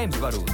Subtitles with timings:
[0.00, 0.44] James Barús.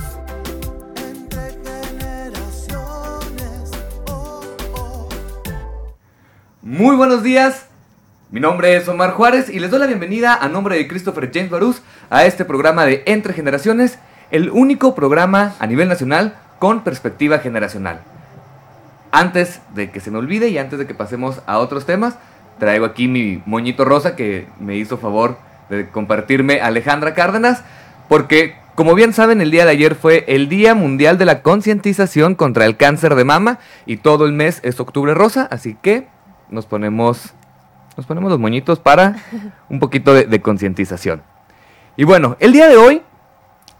[6.63, 7.69] Muy buenos días.
[8.33, 11.51] Mi nombre es Omar Juárez y les doy la bienvenida a nombre de Christopher James
[11.51, 11.81] Barús
[12.11, 14.01] a este programa de Entre Generaciones,
[14.33, 18.01] el único programa a nivel nacional con perspectiva generacional.
[19.13, 22.17] Antes de que se me olvide y antes de que pasemos a otros temas,
[22.59, 25.39] traigo aquí mi moñito rosa que me hizo favor
[25.71, 27.63] de compartirme Alejandra Cárdenas,
[28.09, 32.35] porque como bien saben, el día de ayer fue el Día Mundial de la Concientización
[32.35, 36.07] contra el Cáncer de Mama y todo el mes es octubre rosa, así que
[36.51, 37.35] nos ponemos,
[37.97, 39.17] nos ponemos los moñitos para
[39.69, 41.23] un poquito de, de concientización.
[41.97, 43.03] Y bueno, el día de hoy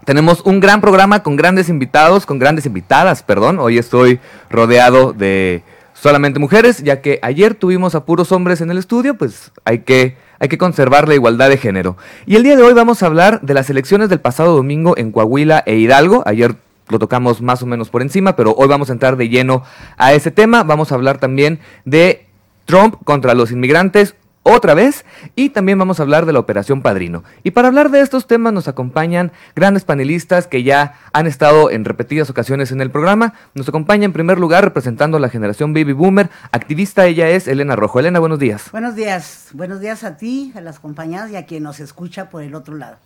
[0.03, 3.59] tenemos un gran programa con grandes invitados, con grandes invitadas, perdón.
[3.59, 8.77] Hoy estoy rodeado de solamente mujeres, ya que ayer tuvimos a puros hombres en el
[8.77, 11.97] estudio, pues hay que, hay que conservar la igualdad de género.
[12.25, 15.11] Y el día de hoy vamos a hablar de las elecciones del pasado domingo en
[15.11, 16.23] Coahuila e Hidalgo.
[16.25, 16.55] Ayer
[16.89, 19.63] lo tocamos más o menos por encima, pero hoy vamos a entrar de lleno
[19.97, 20.63] a ese tema.
[20.63, 22.25] Vamos a hablar también de
[22.65, 24.15] Trump contra los inmigrantes
[24.47, 27.23] otra vez y también vamos a hablar de la Operación Padrino.
[27.43, 31.85] Y para hablar de estos temas nos acompañan grandes panelistas que ya han estado en
[31.85, 33.33] repetidas ocasiones en el programa.
[33.53, 37.75] Nos acompaña en primer lugar representando a la generación Baby Boomer, activista ella es Elena
[37.75, 37.99] Rojo.
[37.99, 38.71] Elena, buenos días.
[38.71, 42.43] Buenos días, buenos días a ti, a las compañeras y a quien nos escucha por
[42.43, 42.97] el otro lado.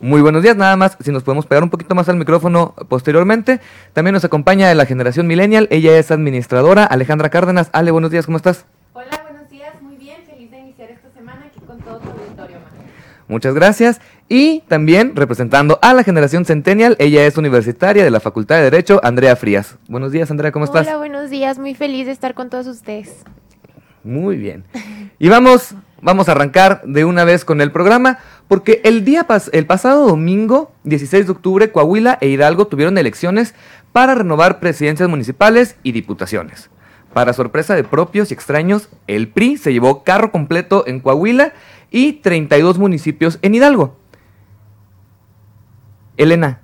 [0.00, 3.60] Muy buenos días, nada más, si nos podemos pegar un poquito más al micrófono posteriormente.
[3.94, 7.68] También nos acompaña de la generación millennial, ella es administradora, Alejandra Cárdenas.
[7.72, 8.64] Ale, buenos días, ¿cómo estás?
[8.92, 12.58] Hola, buenos días, muy bien, feliz de iniciar esta semana aquí con todo tu auditorio.
[12.60, 12.72] Mar.
[13.28, 14.00] Muchas gracias.
[14.28, 19.00] Y también representando a la generación Centennial, ella es universitaria de la Facultad de Derecho,
[19.04, 19.76] Andrea Frías.
[19.88, 20.86] Buenos días, Andrea, ¿cómo estás?
[20.86, 23.22] Hola, buenos días, muy feliz de estar con todos ustedes.
[24.02, 24.64] Muy bien.
[25.18, 28.18] Y vamos, vamos a arrancar de una vez con el programa,
[28.48, 33.54] porque el día pas- el pasado domingo, 16 de octubre, Coahuila e Hidalgo tuvieron elecciones
[33.92, 36.70] para renovar presidencias municipales y diputaciones.
[37.12, 41.52] Para sorpresa de propios y extraños, el PRI se llevó carro completo en Coahuila
[41.90, 43.96] y 32 municipios en Hidalgo.
[46.16, 46.60] Elena,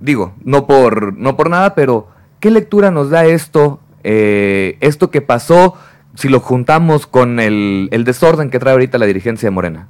[0.00, 2.08] digo, no por, no por nada, pero
[2.40, 5.74] ¿qué lectura nos da esto, eh, esto que pasó,
[6.14, 9.88] si lo juntamos con el, el desorden que trae ahorita la dirigencia de Morena?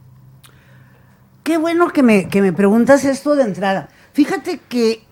[1.43, 3.89] Qué bueno que me, que me preguntas esto de entrada.
[4.13, 5.05] Fíjate que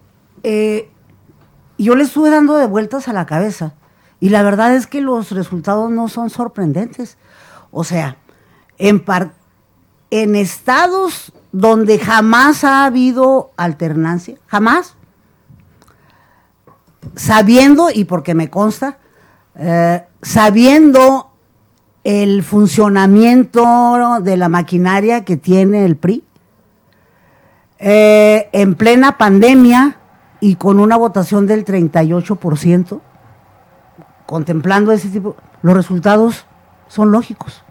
[0.42, 0.90] eh,
[1.78, 3.74] yo le estuve dando de vueltas a la cabeza
[4.18, 7.18] y la verdad es que los resultados no son sorprendentes.
[7.70, 8.16] O sea,
[8.78, 9.04] en,
[10.10, 14.96] en estados donde jamás ha habido alternancia, jamás,
[17.14, 18.98] sabiendo, y porque me consta,
[19.56, 21.30] eh, sabiendo
[22.02, 26.24] el funcionamiento de la maquinaria que tiene el PRI,
[27.78, 29.98] eh, en plena pandemia
[30.40, 33.00] y con una votación del 38%,
[34.26, 36.46] contemplando ese tipo, los resultados
[36.88, 37.64] son lógicos.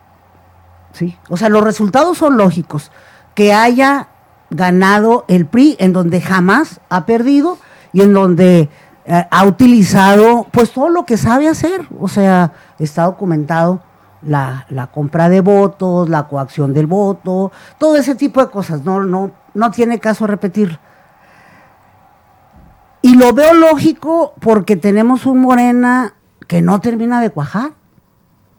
[0.93, 1.17] ¿Sí?
[1.29, 2.91] O sea, los resultados son lógicos.
[3.35, 4.07] Que haya
[4.49, 7.57] ganado el PRI en donde jamás ha perdido
[7.91, 8.69] y en donde
[9.05, 11.87] eh, ha utilizado pues todo lo que sabe hacer.
[11.99, 13.81] O sea, está documentado
[14.21, 18.83] la, la compra de votos, la coacción del voto, todo ese tipo de cosas.
[18.83, 20.79] No, no, no tiene caso repetir.
[23.01, 26.13] Y lo veo lógico porque tenemos un Morena
[26.47, 27.71] que no termina de cuajar.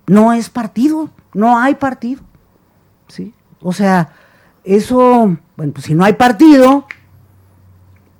[0.07, 2.23] No es partido, no hay partido.
[3.09, 3.35] ¿sí?
[3.61, 4.13] O sea,
[4.65, 6.87] eso, bueno, pues si no hay partido,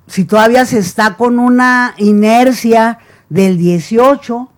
[0.07, 4.49] si todavía se está con una inercia del 18,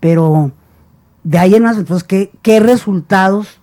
[0.00, 0.52] pero
[1.22, 2.06] de ahí en más, entonces,
[2.42, 3.60] ¿qué, resultados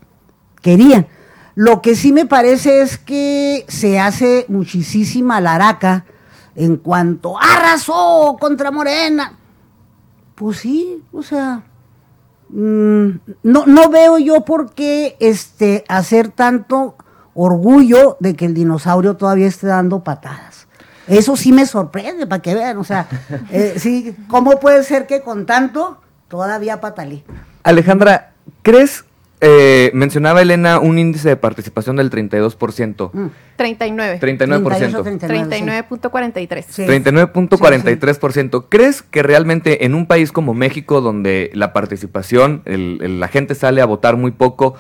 [0.62, 1.08] querían?
[1.56, 6.06] Lo que sí me parece es que se hace muchísima laraca
[6.56, 9.38] en cuanto arrasó contra Morena.
[10.36, 11.64] Pues sí, o sea,
[12.54, 16.96] no, no veo yo por qué este, hacer tanto
[17.34, 20.68] orgullo de que el dinosaurio todavía esté dando patadas.
[21.08, 23.08] Eso sí me sorprende, para que vean, o sea,
[23.52, 25.98] eh, sí, ¿cómo puede ser que con tanto
[26.28, 27.24] todavía patalí?
[27.64, 29.04] Alejandra, ¿crees,
[29.46, 33.10] eh, mencionaba Elena un índice de participación del 32%?
[33.14, 33.28] Mm.
[33.58, 34.20] 39.
[34.22, 35.20] 39%.
[35.20, 36.66] 39, 39.43.
[36.70, 36.84] Sí.
[36.84, 38.66] 39.43%.
[38.70, 43.54] ¿Crees que realmente en un país como México, donde la participación, el- el- la gente
[43.56, 44.76] sale a votar muy poco,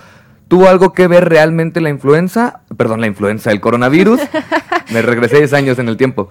[0.48, 2.62] tuvo algo que ver realmente la influenza?
[2.78, 4.22] Perdón, la influenza, el coronavirus.
[4.94, 6.30] Me regresé 10 años en el tiempo.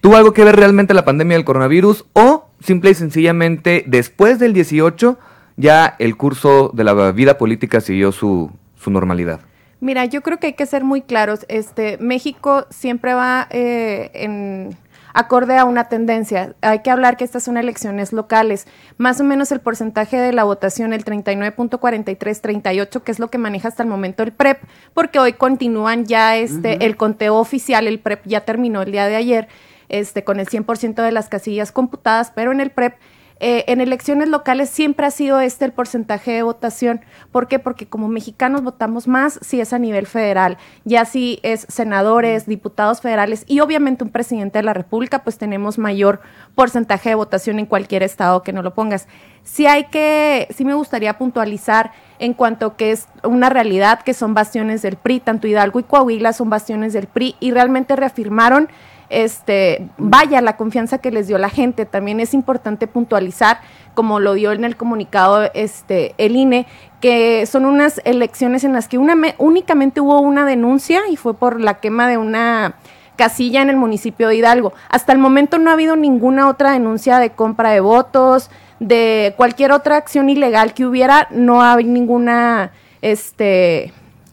[0.00, 2.06] ¿Tuvo algo que ver realmente la pandemia del coronavirus?
[2.14, 5.18] ¿O simple y sencillamente después del 18
[5.60, 9.40] ya el curso de la vida política siguió su, su normalidad?
[9.80, 11.46] Mira, yo creo que hay que ser muy claros.
[11.48, 14.76] Este, México siempre va eh, en
[15.14, 16.54] acorde a una tendencia.
[16.60, 18.66] Hay que hablar que estas son elecciones locales.
[18.98, 23.68] Más o menos el porcentaje de la votación, el 39.43-38, que es lo que maneja
[23.68, 24.58] hasta el momento el PREP,
[24.94, 29.16] porque hoy continúan ya este, el conteo oficial, el PREP ya terminó el día de
[29.16, 29.48] ayer,
[29.88, 32.94] este, con el 100% de las casillas computadas, pero en el PREP
[33.42, 37.00] eh, en elecciones locales siempre ha sido este el porcentaje de votación.
[37.32, 37.58] ¿Por qué?
[37.58, 43.00] Porque como mexicanos votamos más si es a nivel federal, ya si es senadores, diputados
[43.00, 46.20] federales y obviamente un presidente de la República, pues tenemos mayor
[46.54, 49.08] porcentaje de votación en cualquier estado que no lo pongas.
[49.42, 54.34] Sí hay que, sí me gustaría puntualizar en cuanto que es una realidad que son
[54.34, 58.68] bastiones del PRI, tanto Hidalgo y Coahuila son bastiones del PRI y realmente reafirmaron
[59.10, 61.84] este, vaya la confianza que les dio la gente.
[61.84, 63.60] También es importante puntualizar,
[63.94, 66.66] como lo dio en el comunicado este, el INE,
[67.00, 71.80] que son unas elecciones en las que únicamente hubo una denuncia y fue por la
[71.80, 72.76] quema de una
[73.16, 74.72] casilla en el municipio de Hidalgo.
[74.88, 79.72] Hasta el momento no ha habido ninguna otra denuncia de compra de votos, de cualquier
[79.72, 82.72] otra acción ilegal que hubiera, no hay ninguna
[83.02, 83.92] este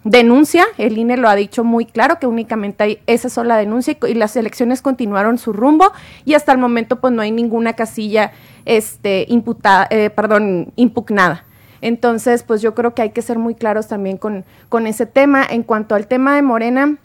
[0.10, 4.14] denuncia, el INE lo ha dicho muy claro que únicamente hay esa sola denuncia y,
[4.14, 5.92] las elecciones continuaron su rumbo
[6.26, 8.32] y hasta el momento pues no hay ninguna casilla
[8.66, 11.46] este imputada, eh, perdón, impugnada.
[11.82, 15.46] Entonces, pues yo creo que hay que ser muy claros también con, con ese tema.
[15.48, 16.98] En cuanto al tema de Morena,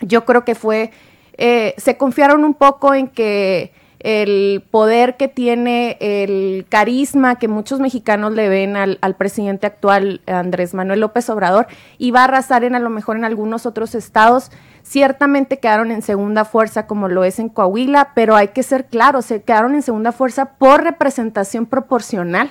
[0.00, 0.90] yo creo que fue,
[1.36, 7.78] eh, se confiaron un poco en que el poder que tiene, el carisma que muchos
[7.78, 11.68] mexicanos le ven al, presidente actual, Andrés Manuel López Obrador,
[11.98, 14.50] y va a arrasar en a lo mejor en algunos otros estados.
[14.82, 19.26] Ciertamente quedaron en segunda fuerza como lo es en Coahuila, pero hay que ser claros,
[19.26, 22.50] se quedaron en segunda fuerza por representación proporcional.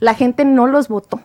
[0.00, 1.20] La gente no los votó.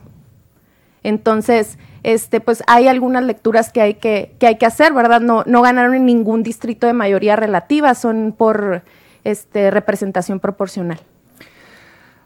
[1.02, 5.20] Entonces, este, pues hay algunas lecturas que hay que, que hay que hacer, ¿verdad?
[5.20, 8.84] No, no ganaron en ningún distrito de mayoría relativa, son por
[9.26, 11.00] este, representación proporcional.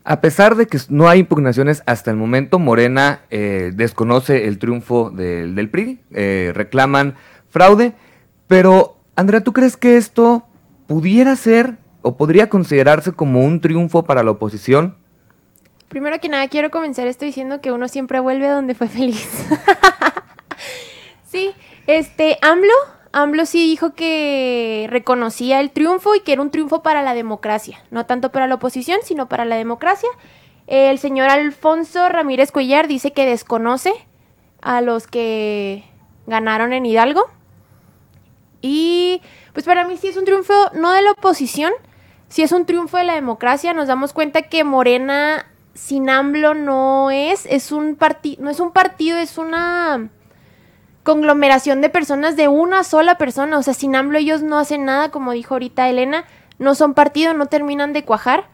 [0.04, 5.10] A pesar de que no hay impugnaciones hasta el momento, Morena eh, desconoce el triunfo
[5.10, 7.14] del, PRI, eh, reclaman
[7.48, 7.94] fraude,
[8.46, 10.46] pero Andrea, ¿tú crees que esto
[10.86, 14.96] pudiera ser o podría considerarse como un triunfo para la oposición?
[15.88, 19.46] Primero que nada, quiero comenzar esto diciendo que uno siempre vuelve donde fue feliz.
[21.30, 21.52] sí,
[21.86, 27.02] este, AMLO AMLO sí dijo que reconocía el triunfo y que era un triunfo para
[27.02, 30.08] la democracia, no tanto para la oposición, sino para la democracia.
[30.68, 33.92] El señor Alfonso Ramírez Cuellar dice que desconoce
[34.62, 35.84] a los que
[36.26, 37.28] ganaron en Hidalgo.
[38.62, 39.20] Y
[39.52, 41.72] pues para mí sí es un triunfo no de la oposición,
[42.28, 43.74] sí es un triunfo de la democracia.
[43.74, 47.98] Nos damos cuenta que Morena sin AMLO no es, es un
[48.38, 50.10] no es un partido, es una
[51.10, 53.58] conglomeración de personas de una sola persona.
[53.58, 56.24] O sea, sin AMLO ellos no hacen nada, como dijo ahorita Elena.
[56.60, 58.44] No son partido, no terminan de cuajar.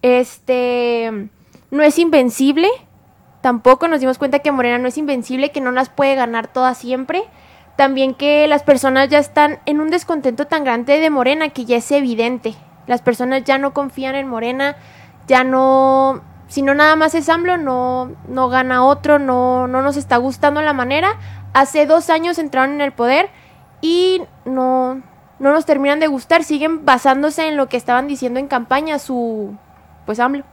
[0.00, 1.28] Este.
[1.70, 2.68] No es invencible.
[3.42, 6.78] Tampoco nos dimos cuenta que Morena no es invencible, que no las puede ganar todas
[6.78, 7.24] siempre.
[7.76, 11.76] También que las personas ya están en un descontento tan grande de Morena que ya
[11.76, 12.54] es evidente.
[12.86, 14.76] Las personas ya no confían en Morena,
[15.26, 19.96] ya no si no nada más es AMLO, no, no gana otro, no, no nos
[19.96, 21.16] está gustando la manera
[21.52, 23.28] hace dos años entraron en el poder
[23.80, 25.02] y no,
[25.38, 29.56] no nos terminan de gustar, siguen basándose en lo que estaban diciendo en campaña su,
[30.06, 30.44] pues AMLO.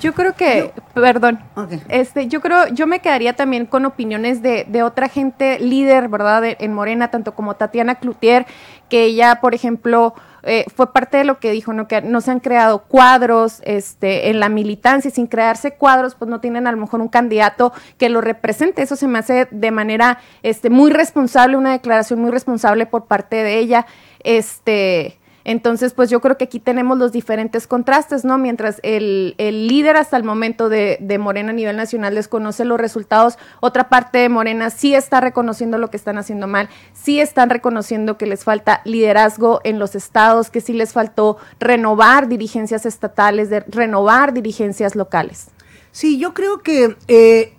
[0.00, 1.40] Yo creo que, perdón,
[1.88, 6.42] este, yo creo, yo me quedaría también con opiniones de, de otra gente líder, ¿verdad?
[6.44, 8.46] en Morena, tanto como Tatiana Cloutier,
[8.88, 11.86] que ella, por ejemplo, eh, fue parte de lo que dijo, ¿no?
[11.86, 16.40] Que no se han creado cuadros este, en la militancia, sin crearse cuadros, pues no
[16.40, 18.82] tienen a lo mejor un candidato que lo represente.
[18.82, 23.36] Eso se me hace de manera este, muy responsable, una declaración muy responsable por parte
[23.36, 23.86] de ella.
[24.22, 25.19] Este,
[25.50, 28.38] entonces, pues yo creo que aquí tenemos los diferentes contrastes, ¿no?
[28.38, 33.88] Mientras el, líder hasta el momento de, Morena a nivel nacional desconoce los resultados, otra
[33.88, 38.26] parte de Morena sí está reconociendo lo que están haciendo mal, sí están reconociendo que
[38.26, 44.32] les falta liderazgo en los estados, que sí les faltó renovar dirigencias estatales, de renovar
[44.32, 45.48] dirigencias locales.
[45.90, 47.54] Sí, yo creo que, eh,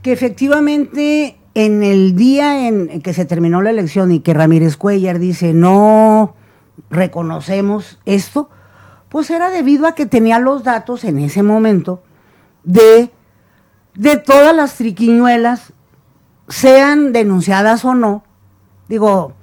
[0.00, 5.18] que efectivamente en el día en, que se terminó la elección y que Ramírez Cuellar
[5.18, 6.34] dice no
[6.90, 8.48] reconocemos esto,
[9.08, 12.02] pues era debido a que tenía los datos en ese momento
[12.64, 13.10] de,
[13.94, 15.72] de todas las triquiñuelas,
[16.48, 18.24] sean denunciadas o no.
[18.88, 19.34] Digo,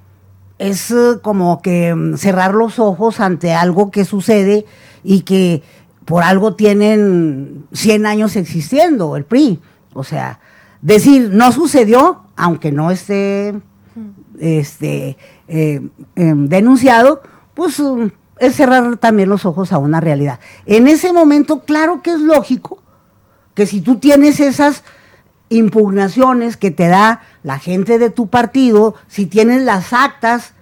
[0.57, 4.65] es eh, como que mm, cerrar los ojos ante algo que sucede
[5.03, 5.63] y que
[6.05, 9.59] por algo tienen 100 años existiendo el PRI.
[9.93, 10.39] O sea,
[10.81, 13.55] decir no sucedió, aunque no esté
[14.39, 15.17] este,
[15.47, 15.81] eh,
[16.15, 17.21] em, denunciado,
[17.53, 18.09] pues um,
[18.39, 20.39] es cerrar también los ojos a una realidad.
[20.65, 22.81] En ese momento, claro que es lógico
[23.53, 24.83] que si tú tienes esas
[25.49, 30.53] impugnaciones que te da la gente de tu partido, si tienes las actas,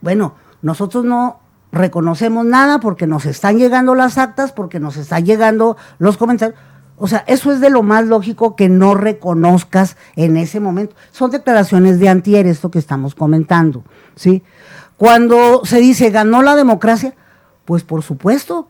[0.00, 1.40] bueno, nosotros no
[1.72, 6.58] reconocemos nada porque nos están llegando las actas, porque nos están llegando los comentarios.
[6.96, 10.94] O sea, eso es de lo más lógico que no reconozcas en ese momento.
[11.10, 13.82] Son declaraciones de antier, esto que estamos comentando,
[14.14, 14.42] ¿sí?
[14.96, 17.14] Cuando se dice ganó la democracia,
[17.64, 18.68] pues por supuesto,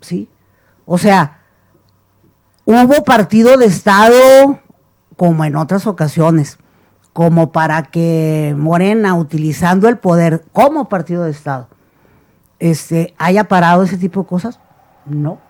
[0.00, 0.28] ¿sí?
[0.84, 1.40] O sea,
[2.64, 4.60] hubo partido de Estado
[5.16, 6.58] como en otras ocasiones,
[7.14, 11.68] como para que Morena, utilizando el poder como partido de Estado,
[12.58, 14.60] este, haya parado ese tipo de cosas.
[15.06, 15.45] No.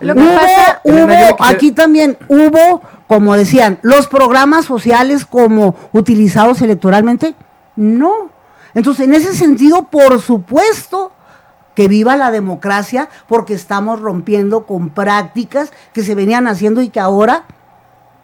[0.00, 6.60] Lo que hubo, pasa- hubo- aquí también hubo, como decían, los programas sociales como utilizados
[6.62, 7.34] electoralmente.
[7.76, 8.30] No.
[8.74, 11.12] Entonces, en ese sentido, por supuesto
[11.74, 17.00] que viva la democracia, porque estamos rompiendo con prácticas que se venían haciendo y que
[17.00, 17.44] ahora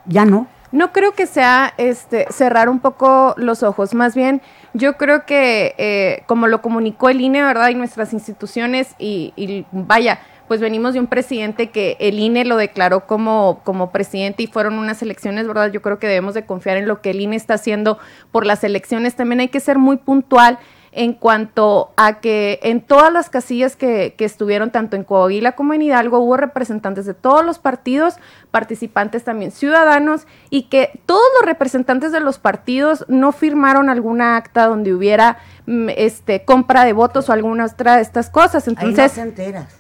[0.07, 0.47] ya no.
[0.73, 4.41] No creo que sea este cerrar un poco los ojos, más bien
[4.73, 7.69] yo creo que eh, como lo comunicó el INE, ¿verdad?
[7.69, 12.57] Y nuestras instituciones y, y vaya, pues venimos de un presidente que el INE lo
[12.57, 15.71] declaró como, como presidente y fueron unas elecciones, ¿verdad?
[15.71, 17.99] Yo creo que debemos de confiar en lo que el INE está haciendo
[18.31, 19.15] por las elecciones.
[19.15, 20.59] También hay que ser muy puntual
[20.93, 25.73] en cuanto a que en todas las casillas que, que estuvieron, tanto en Coahuila como
[25.73, 28.17] en Hidalgo, hubo representantes de todos los partidos,
[28.51, 34.67] participantes también ciudadanos, y que todos los representantes de los partidos no firmaron alguna acta
[34.67, 38.69] donde hubiera mm, este compra de votos o alguna otra de estas cosas.
[38.69, 39.75] Ahí no Entonces, te enteras.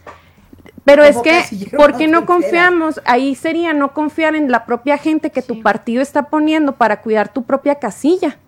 [0.85, 1.43] Pero es que,
[1.77, 3.01] ¿por no qué no confiamos?
[3.05, 7.33] Ahí sería no confiar en la propia gente que tu partido está poniendo para cuidar
[7.33, 8.39] tu propia casilla.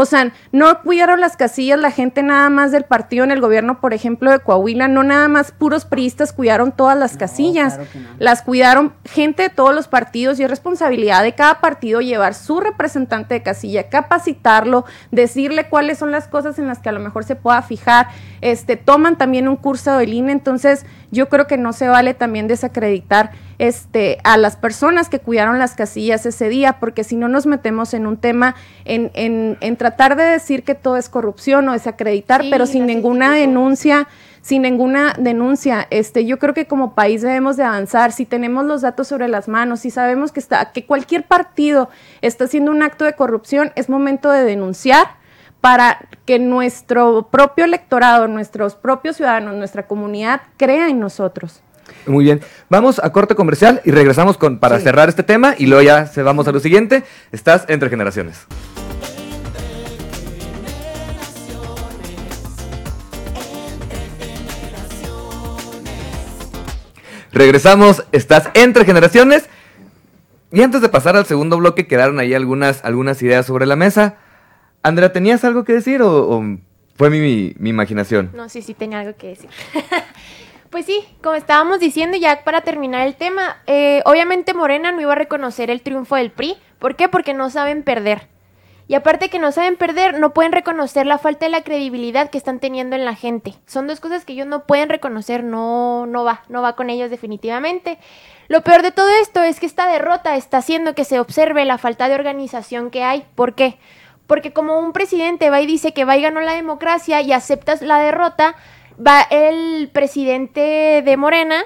[0.00, 3.80] O sea, no cuidaron las casillas la gente nada más del partido en el gobierno,
[3.80, 7.98] por ejemplo, de Coahuila, no nada más puros priistas cuidaron todas las casillas, claro que
[7.98, 8.08] no.
[8.20, 12.60] las cuidaron gente de todos los partidos y es responsabilidad de cada partido llevar su
[12.60, 17.24] representante de casilla, capacitarlo, decirle cuáles son las cosas en las que a lo mejor
[17.24, 18.06] se pueda fijar,
[18.40, 22.46] este, toman también un curso del INE, entonces yo creo que no se vale también
[22.46, 27.46] desacreditar este, a las personas que cuidaron las casillas ese día, porque si no nos
[27.46, 31.72] metemos en un tema, en, en, en tratar de decir que todo es corrupción o
[31.72, 34.08] desacreditar, Sí, pero sin ninguna denuncia,
[34.42, 38.82] sin ninguna denuncia, este, yo creo que como país debemos de avanzar, si tenemos los
[38.82, 41.88] datos sobre las manos, si sabemos que está, que cualquier partido
[42.22, 45.18] está haciendo un acto de corrupción, es momento de denunciar
[45.60, 51.62] para que nuestro propio electorado, nuestros propios ciudadanos, nuestra comunidad crea en nosotros.
[52.06, 52.40] Muy bien.
[52.70, 54.84] Vamos a corte comercial y regresamos con, para Sí.
[54.84, 57.04] cerrar este tema y luego ya se vamos a lo siguiente.
[57.32, 58.46] Estás entre generaciones.
[67.32, 69.48] Regresamos, estás entre generaciones.
[70.50, 74.16] Y antes de pasar al segundo bloque, quedaron ahí algunas, algunas ideas sobre la mesa.
[74.82, 76.42] Andrea, ¿tenías algo que decir o, o
[76.96, 78.30] fue mi, mi- mi imaginación?
[78.34, 79.50] No, sí, sí, tenía algo que decir.
[80.70, 85.12] pues sí, como estábamos diciendo, ya para terminar el tema, eh, obviamente Morena no iba
[85.12, 86.56] a reconocer el triunfo del PRI.
[86.78, 87.08] ¿Por qué?
[87.08, 88.28] Porque no saben perder.
[88.86, 92.38] Y aparte que no saben perder, no pueden reconocer la falta de la credibilidad que
[92.38, 93.54] están teniendo en la gente.
[93.66, 97.10] Son dos cosas que ellos no pueden reconocer, no, no va, no va con ellos
[97.10, 97.98] definitivamente.
[98.48, 101.76] Lo peor de todo esto es que esta derrota está haciendo que se observe la
[101.76, 103.26] falta de organización que hay.
[103.34, 103.78] ¿Por qué?
[104.26, 107.82] Porque como un presidente va y dice que va y ganó la democracia y aceptas
[107.82, 108.56] la derrota,
[109.04, 111.62] va el presidente de Morena,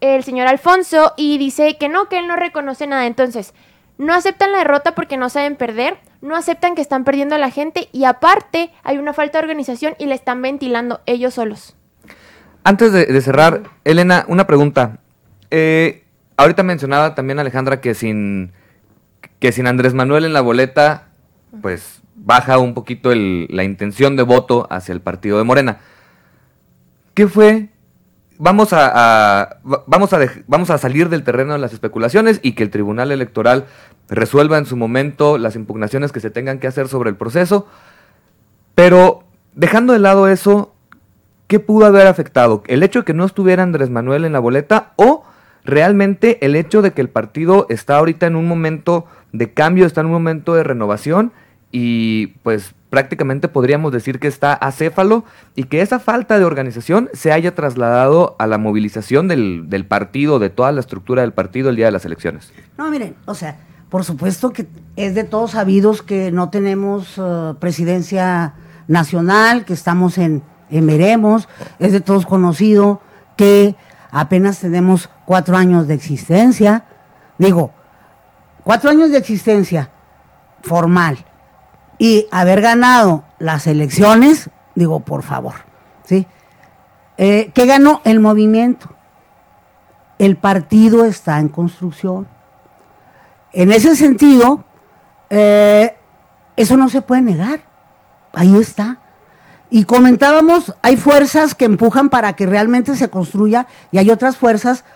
[0.00, 3.06] el señor Alfonso, y dice que no, que él no reconoce nada.
[3.06, 3.54] Entonces,
[3.98, 7.50] no aceptan la derrota porque no saben perder, no aceptan que están perdiendo a la
[7.50, 11.76] gente y aparte hay una falta de organización y le están ventilando ellos solos.
[12.64, 14.98] Antes de, cerrar, Elena, una pregunta.
[15.50, 16.04] Eh,
[16.36, 18.52] ahorita mencionaba también Alejandra que sin,
[19.38, 21.08] que sin Andrés Manuel en la boleta,
[21.60, 25.80] pues baja un poquito la intención de voto hacia el partido de Morena.
[27.14, 27.68] ¿Qué fue?
[28.38, 28.86] Vamos a,
[29.42, 32.70] a- va- vamos, a vamos a salir del terreno de las especulaciones y que el
[32.70, 33.66] Tribunal Electoral
[34.08, 37.66] resuelva en su momento las impugnaciones que se tengan que hacer sobre el proceso.
[38.74, 39.24] Pero
[39.54, 40.74] dejando de lado eso,
[41.48, 42.62] ¿qué pudo haber afectado?
[42.66, 45.24] ¿El hecho de que no estuviera Andrés Manuel en la boleta o
[45.64, 50.00] realmente el hecho de que el partido está ahorita en un momento de cambio, está
[50.00, 51.32] en un momento de renovación
[51.70, 57.32] y pues prácticamente podríamos decir que está acéfalo y que esa falta de organización se
[57.32, 61.76] haya trasladado a la movilización del, del partido, de toda la estructura del partido el
[61.76, 62.52] día de las elecciones?
[62.76, 64.66] No, miren, o sea, por supuesto que
[64.96, 68.54] es de todos sabidos que no tenemos eh, presidencia
[68.88, 73.00] nacional, que estamos en, en veremos, es de todos conocido
[73.36, 73.76] que
[74.10, 76.84] apenas tenemos cuatro años de existencia.
[77.38, 77.72] Digo,
[78.64, 79.90] cuatro años de existencia
[80.62, 81.24] formal
[82.00, 85.52] y haber ganado las elecciones, digo, por favor,
[86.02, 86.26] ¿sí?
[87.18, 88.88] Eh, ¿Qué ganó el movimiento?
[90.18, 92.26] El partido está en construcción.
[93.52, 94.64] En ese sentido,
[95.28, 95.94] eh,
[96.56, 97.60] eso no se puede negar.
[98.32, 99.00] Ahí está.
[99.68, 104.86] Y comentábamos, hay fuerzas que empujan para que realmente se construya y hay otras fuerzas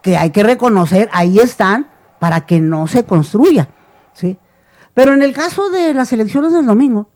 [0.00, 1.88] que hay que reconocer, ahí están,
[2.18, 3.68] para que no se construya.
[4.14, 4.38] ¿sí?
[4.98, 7.08] Pero en el caso de las elecciones del domingo,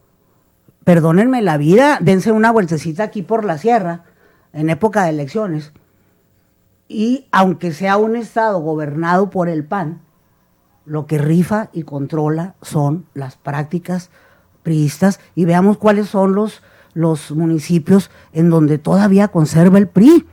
[0.85, 4.05] perdónenme la vida, dense una vueltecita aquí por la sierra,
[4.53, 5.73] en época de elecciones,
[6.87, 10.01] y aunque sea un estado gobernado por el PAN,
[10.85, 14.11] lo que rifa y controla son las prácticas
[14.63, 16.63] priistas y veamos cuáles son los,
[16.95, 20.25] los municipios en donde todavía conserva el PRI.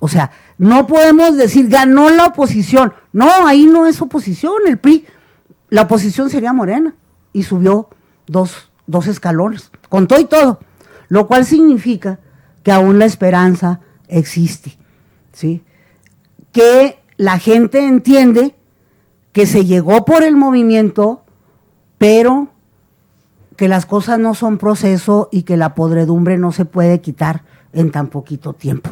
[0.00, 2.94] O sea, no podemos decir ganó la oposición.
[3.12, 5.06] No, ahí no es oposición, el PRI.
[5.68, 6.94] La oposición sería Morena
[7.32, 7.88] y subió
[8.26, 10.60] dos, dos escalones, con todo y todo.
[11.08, 12.18] Lo cual significa
[12.62, 14.76] que aún la esperanza existe.
[15.32, 15.62] ¿sí?
[16.52, 18.54] Que la gente entiende
[19.32, 21.24] que se llegó por el movimiento,
[21.98, 22.48] pero
[23.56, 27.42] que las cosas no son proceso y que la podredumbre no se puede quitar
[27.72, 28.90] en tan poquito tiempo.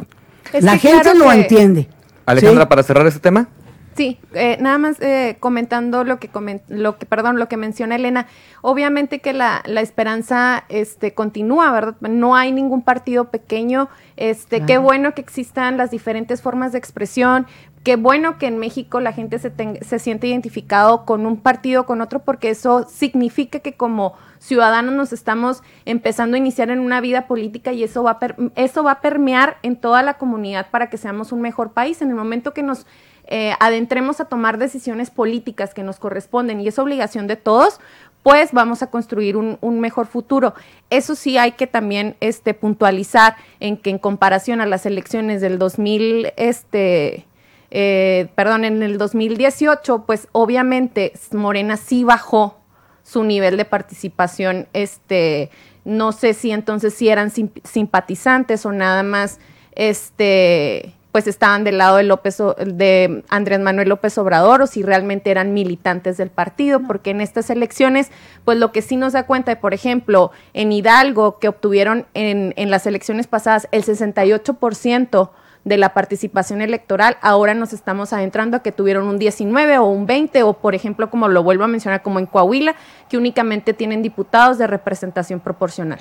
[0.52, 1.88] Es la gente claro lo que- entiende.
[2.26, 2.68] Alejandra, ¿sí?
[2.68, 3.48] para cerrar este tema.
[3.96, 7.94] Sí, eh, nada más eh, comentando lo que comen- lo que perdón lo que menciona
[7.94, 8.26] Elena.
[8.60, 11.94] Obviamente que la, la esperanza este continúa, ¿verdad?
[12.00, 13.88] No hay ningún partido pequeño.
[14.16, 17.46] Este, qué bueno que existan las diferentes formas de expresión.
[17.84, 19.52] Qué bueno que en México la gente se,
[19.82, 24.94] se siente identificado con un partido o con otro, porque eso significa que como ciudadanos
[24.94, 28.82] nos estamos empezando a iniciar en una vida política y eso va a, per- eso
[28.84, 32.00] va a permear en toda la comunidad para que seamos un mejor país.
[32.00, 32.86] En el momento que nos
[33.26, 37.80] eh, adentremos a tomar decisiones políticas que nos corresponden y es obligación de todos,
[38.22, 40.54] pues vamos a construir un, mejor futuro.
[40.88, 45.58] Eso sí hay que también este, puntualizar en que en comparación a las elecciones del
[45.58, 47.26] 2000, este,
[47.70, 52.58] eh, perdón, en el 2018, pues obviamente Morena sí bajó
[53.02, 55.50] su nivel de participación, este,
[55.84, 59.38] no sé si entonces si eran sim- simpatizantes o nada más,
[59.72, 65.30] este, pues estaban del lado de López de Andrés Manuel López Obrador o si realmente
[65.30, 68.10] eran militantes del partido, porque en estas elecciones,
[68.44, 72.52] pues lo que sí nos da cuenta de, por ejemplo, en Hidalgo, que obtuvieron en,
[72.56, 75.30] en las elecciones pasadas el 68%
[75.62, 80.06] de la participación electoral, ahora nos estamos adentrando a que tuvieron un 19 o un
[80.06, 82.74] 20, o por ejemplo, como lo vuelvo a mencionar, como en Coahuila,
[83.08, 86.00] que únicamente tienen diputados de representación proporcional.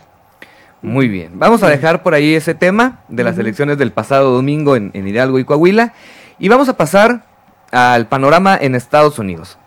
[0.84, 1.40] Muy bien.
[1.40, 5.08] Vamos a dejar por ahí ese tema de las elecciones del pasado domingo en, en
[5.08, 5.94] Hidalgo y Coahuila.
[6.40, 7.26] Y vamos a pasar
[7.72, 9.58] al panorama en Estados Unidos.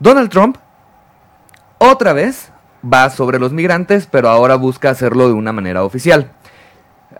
[0.00, 0.56] Donald Trump,
[1.78, 2.50] otra vez,
[2.84, 6.32] va sobre los migrantes, pero ahora busca hacerlo de una manera oficial.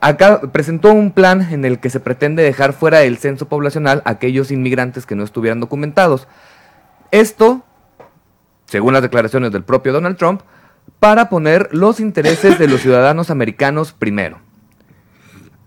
[0.01, 4.11] Acá presentó un plan en el que se pretende dejar fuera del censo poblacional a
[4.11, 6.27] aquellos inmigrantes que no estuvieran documentados.
[7.13, 7.63] Esto,
[8.65, 10.43] según las declaraciones del propio Donald Trump,
[10.99, 14.39] para poner los intereses de los ciudadanos americanos primero.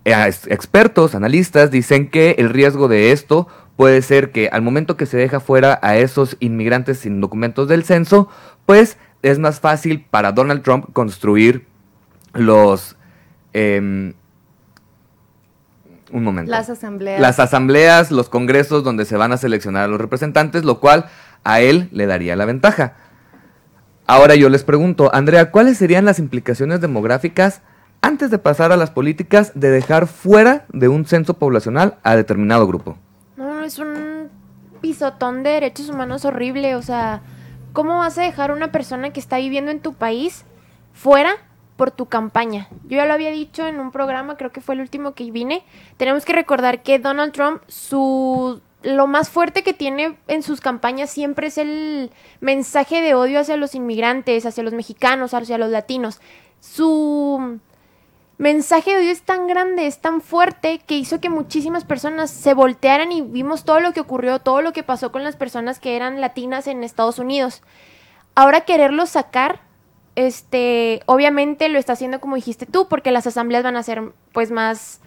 [0.05, 4.97] Eh, ex- Expertos, analistas, dicen que el riesgo de esto puede ser que al momento
[4.97, 8.29] que se deja fuera a esos inmigrantes sin documentos del censo,
[8.65, 11.65] pues es más fácil para Donald Trump construir
[12.33, 12.95] los...
[13.53, 14.13] em,
[16.11, 16.51] un momento.
[16.51, 17.19] Las asambleas.
[17.19, 21.05] Las asambleas, los congresos donde se van a seleccionar a los representantes, lo cual
[21.43, 22.93] a él le daría la ventaja.
[24.05, 27.61] Ahora yo les pregunto, Andrea, ¿cuáles serían las implicaciones demográficas
[28.01, 32.67] antes de pasar a las políticas de dejar fuera de un censo poblacional a determinado
[32.67, 32.97] grupo?
[33.37, 34.29] No, es un
[34.81, 36.75] pisotón de derechos humanos horrible.
[36.75, 37.21] O sea,
[37.71, 40.43] ¿cómo vas a dejar a una persona que está viviendo en tu país
[40.93, 41.35] fuera
[41.77, 42.67] por tu campaña?
[42.83, 45.63] Yo ya lo había dicho en un programa, creo que fue el último que vine.
[45.95, 51.09] Tenemos que recordar que Donald Trump, su lo más fuerte que tiene en sus campañas
[51.09, 56.19] siempre es el mensaje de odio hacia los inmigrantes, hacia los mexicanos, hacia los latinos.
[56.59, 57.59] Su
[58.37, 62.53] mensaje de odio es tan grande, es tan fuerte, que hizo que muchísimas personas se
[62.53, 65.95] voltearan y vimos todo lo que ocurrió, todo lo que pasó con las personas que
[65.95, 67.61] eran latinas en Estados Unidos.
[68.35, 69.61] Ahora quererlo sacar,
[70.15, 74.51] este, obviamente lo está haciendo como dijiste tú, porque las asambleas van a ser pues
[74.51, 74.99] más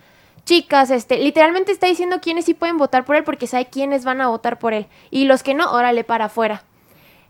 [0.47, 4.23] chicas, este, literalmente está diciendo quiénes sí pueden votar por él porque sabe quiénes van
[4.23, 6.63] a votar por él y los que no, órale para afuera.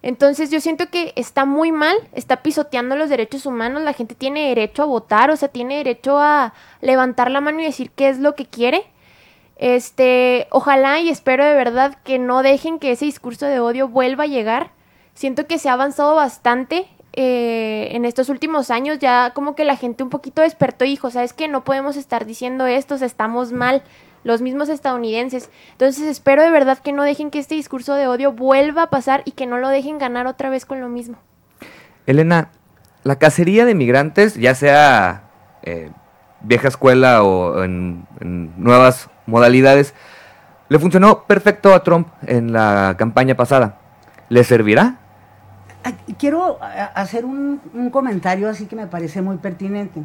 [0.02, 4.48] Entonces yo siento que está muy mal, está pisoteando los derechos humanos, la gente tiene
[4.48, 8.20] derecho a votar, o sea, tiene derecho a levantar la mano y decir qué es
[8.20, 8.85] lo que quiere.
[9.57, 14.24] Este, ojalá y espero de verdad que no dejen que ese discurso de odio vuelva
[14.24, 14.70] a llegar.
[15.14, 19.76] Siento que se ha avanzado bastante eh, en estos últimos años, ya como que la
[19.76, 21.48] gente un poquito despertó y dijo, ¿sabes qué?
[21.48, 23.83] No podemos estar diciendo esto, estamos mal
[24.22, 25.50] los mismos estadounidenses.
[25.72, 29.22] Entonces espero de verdad que no dejen que este discurso de odio vuelva a pasar
[29.24, 31.16] y que no lo dejen ganar otra vez con lo mismo.
[32.07, 32.50] Elena,
[33.02, 35.31] la cacería de migrantes, ya sea
[35.62, 35.90] eh,
[36.42, 38.05] vieja escuela o en
[38.57, 39.94] nuevas modalidades,
[40.68, 43.79] le funcionó perfecto a Trump en la campaña pasada.
[44.29, 44.98] ¿Le servirá?
[46.18, 50.03] Quiero ah, hacer un, un comentario así que me parece muy pertinente.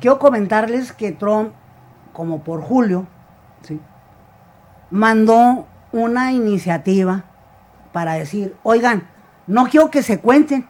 [0.00, 1.52] Quiero comentarles que Trump,
[2.12, 3.06] como por julio,
[3.62, 3.80] ¿sí?
[4.90, 7.24] mandó una iniciativa
[7.92, 9.08] para decir, oigan,
[9.46, 10.66] no quiero que se cuenten.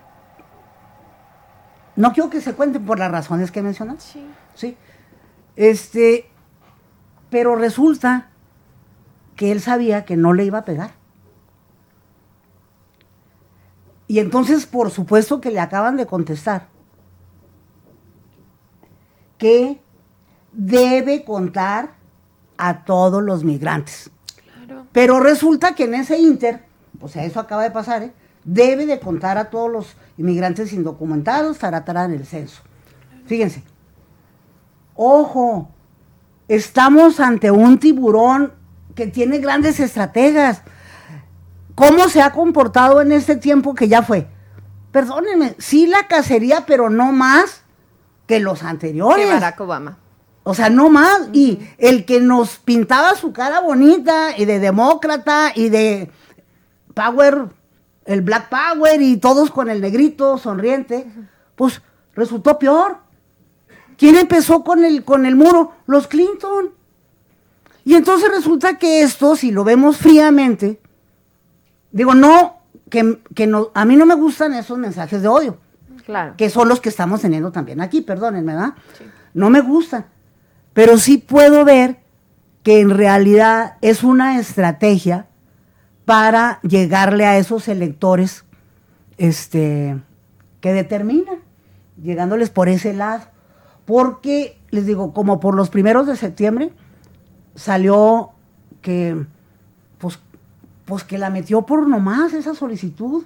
[1.94, 4.00] No quiero que se cuenten por las razones que mencionan.
[4.00, 4.26] Sí.
[4.54, 4.76] ¿sí?
[5.56, 6.30] Este,
[7.30, 8.28] pero resulta
[9.36, 10.90] que él sabía que no le iba a pegar.
[14.08, 16.68] Y entonces, por supuesto que le acaban de contestar
[19.42, 19.80] que
[20.52, 21.94] debe contar
[22.56, 24.08] a todos los migrantes.
[24.44, 24.86] Claro.
[24.92, 26.64] Pero resulta que en ese inter,
[27.00, 28.12] o sea, eso acaba de pasar, ¿eh?
[28.44, 32.62] debe de contar a todos los inmigrantes indocumentados, taratara en el censo.
[33.26, 33.64] Fíjense.
[34.94, 35.68] Ojo,
[36.46, 38.52] estamos ante un tiburón
[38.94, 40.62] que tiene grandes estrategas.
[41.74, 44.26] ¿Cómo se ha comportado en este tiempo que ya fue?
[44.90, 47.62] Perdónenme, sí la cacería, pero no más
[48.26, 49.26] que los anteriores.
[49.26, 49.98] Que Barack Obama.
[50.44, 51.28] O sea, no más.
[51.32, 56.10] Y el que nos pintaba su cara bonita y de demócrata y de
[56.94, 57.46] power,
[58.04, 61.06] el black power y todos con el negrito sonriente,
[61.56, 61.80] pues
[62.14, 62.98] resultó peor.
[63.96, 65.72] ¿Quién empezó con el, con el muro?
[65.86, 66.72] Los Clinton.
[67.84, 70.80] Y entonces resulta que esto, si lo vemos fríamente,
[71.92, 72.56] digo, no,
[72.90, 75.58] que, que no, a mí no me gustan esos mensajes de odio
[76.04, 76.34] Claro.
[76.36, 78.74] que son los que estamos teniendo también aquí, perdónenme, ¿verdad?
[79.34, 80.06] No me gustan,
[80.72, 82.00] pero sí puedo ver
[82.64, 85.26] que en realidad es una estrategia
[86.04, 88.44] para llegarle a esos electores
[89.16, 89.96] este,
[90.60, 91.36] que determinan,
[92.02, 93.24] llegándoles por ese lado.
[93.84, 96.72] Porque, les digo, como por los primeros de septiembre,
[97.54, 98.30] salió
[98.80, 99.24] que,
[99.98, 100.18] pues,
[100.92, 103.24] pues que la metió por nomás esa solicitud,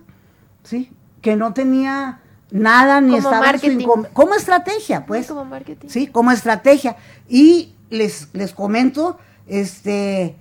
[0.62, 0.92] ¿sí?
[1.20, 2.20] Que no tenía
[2.52, 3.79] nada ni Como estaba su marketing.
[3.85, 5.26] incom- como estrategia, pues.
[5.26, 5.88] como marketing.
[5.88, 6.94] Sí, como estrategia.
[7.29, 10.37] Y les, les comento, este,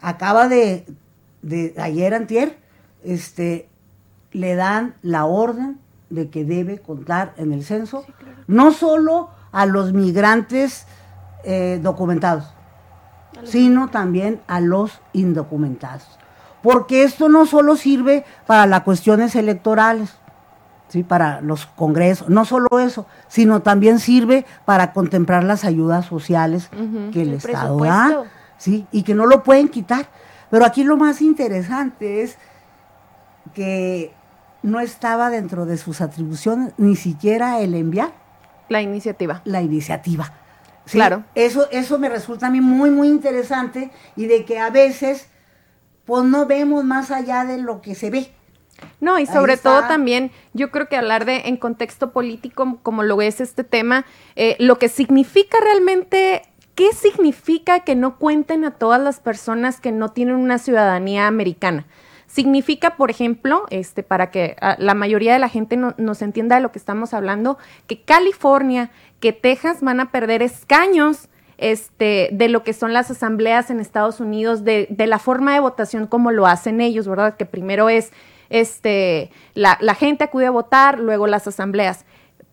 [0.00, 0.86] acaba de,
[1.42, 2.58] de ayer antier,
[3.04, 3.68] este,
[4.32, 8.06] le dan la orden de que debe contar en el censo,
[8.46, 10.86] no solo a los migrantes
[11.44, 12.46] eh, documentados,
[13.44, 16.16] sino también a los indocumentados.
[16.62, 20.14] Porque esto no solo sirve para las cuestiones electorales,
[20.88, 21.02] ¿sí?
[21.02, 26.68] para los congresos, no solo eso, sino también sirve para contemplar las ayudas sociales
[27.12, 28.24] que el, El Estado da,
[28.58, 28.86] ¿sí?
[28.92, 30.06] y que no lo pueden quitar.
[30.50, 32.36] Pero aquí lo más interesante es
[33.54, 34.12] que
[34.62, 38.12] no estaba dentro de sus atribuciones ni siquiera el enviar
[38.68, 39.40] La iniciativa.
[39.44, 40.32] la iniciativa.
[40.84, 40.98] ¿sí?
[40.98, 41.24] Claro.
[41.34, 45.28] Eso, eso me resulta a mí muy, muy interesante y de que a veces,
[46.10, 48.32] pues no vemos más allá de lo que se ve.
[49.00, 53.22] No, y sobre todo también, yo creo que hablar de en contexto político, como lo
[53.22, 56.42] es este tema, eh, lo que significa realmente,
[56.74, 61.86] ¿qué significa que no cuenten a todas las personas que no tienen una ciudadanía americana?
[62.26, 66.56] Significa, por ejemplo, este, para que ah, la mayoría de la gente no- nos entienda
[66.56, 71.28] de lo que estamos hablando, que California, que Texas van a perder escaños
[71.60, 75.60] este, de lo que son las asambleas en Estados Unidos, de, de la forma de
[75.60, 77.36] votación como lo hacen ellos, ¿verdad?
[77.36, 78.12] Que primero es,
[78.48, 82.04] este, la, gente acude a votar, luego las asambleas.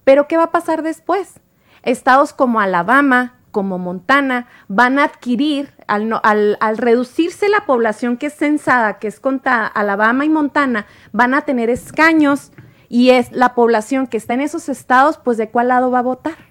[0.03, 1.39] Pero ¿qué va a pasar después?
[1.83, 8.17] Estados como Alabama, como Montana, van a adquirir, al, no- al, al reducirse la población
[8.17, 12.51] que es censada, que es contra Alabama y Montana, van a tener escaños
[12.89, 16.03] y es la población que está en esos estados, pues de cuál lado va a
[16.03, 16.46] votar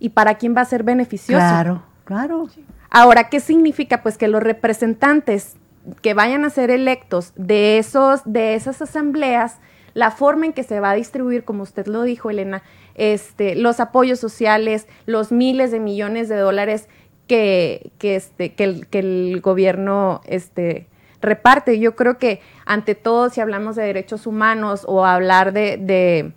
[0.00, 1.38] y para quién va a ser beneficioso.
[1.38, 2.48] Claro, claro.
[2.90, 4.02] Ahora, ¿qué significa?
[4.02, 5.54] Pues que los representantes
[6.02, 9.58] que vayan a ser electos de, esos, de esas asambleas,
[9.94, 12.62] la forma en que se va a distribuir, como usted lo dijo, Elena,
[12.94, 16.88] este, los apoyos sociales, los miles de millones de dólares
[17.26, 20.88] que, que, este, que, el, que el gobierno este,
[21.20, 21.78] reparte.
[21.78, 26.32] Yo creo que ante todo, si hablamos de derechos humanos o hablar de, de,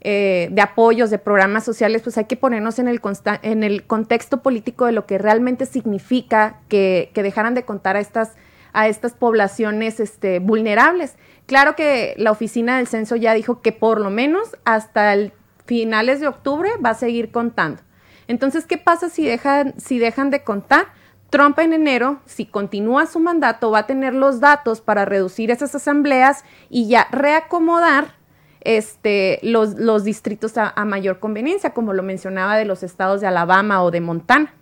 [0.00, 3.84] eh, de apoyos, de programas sociales, pues hay que ponernos en el, consta- en el
[3.84, 8.32] contexto político de lo que realmente significa que, que dejaran de contar a estas,
[8.72, 11.16] a estas poblaciones este, vulnerables.
[11.46, 15.32] Claro que la oficina del censo ya dijo que por lo menos hasta el
[15.66, 17.82] finales de octubre va a seguir contando.
[18.26, 20.86] Entonces, ¿qué pasa si dejan, si dejan de contar?
[21.30, 25.74] Trump en enero, si continúa su mandato, va a tener los datos para reducir esas
[25.74, 28.17] asambleas y ya reacomodar
[28.60, 33.26] este, los, los distritos a, a mayor conveniencia, como lo mencionaba de los estados de
[33.26, 34.54] Alabama o de Montana.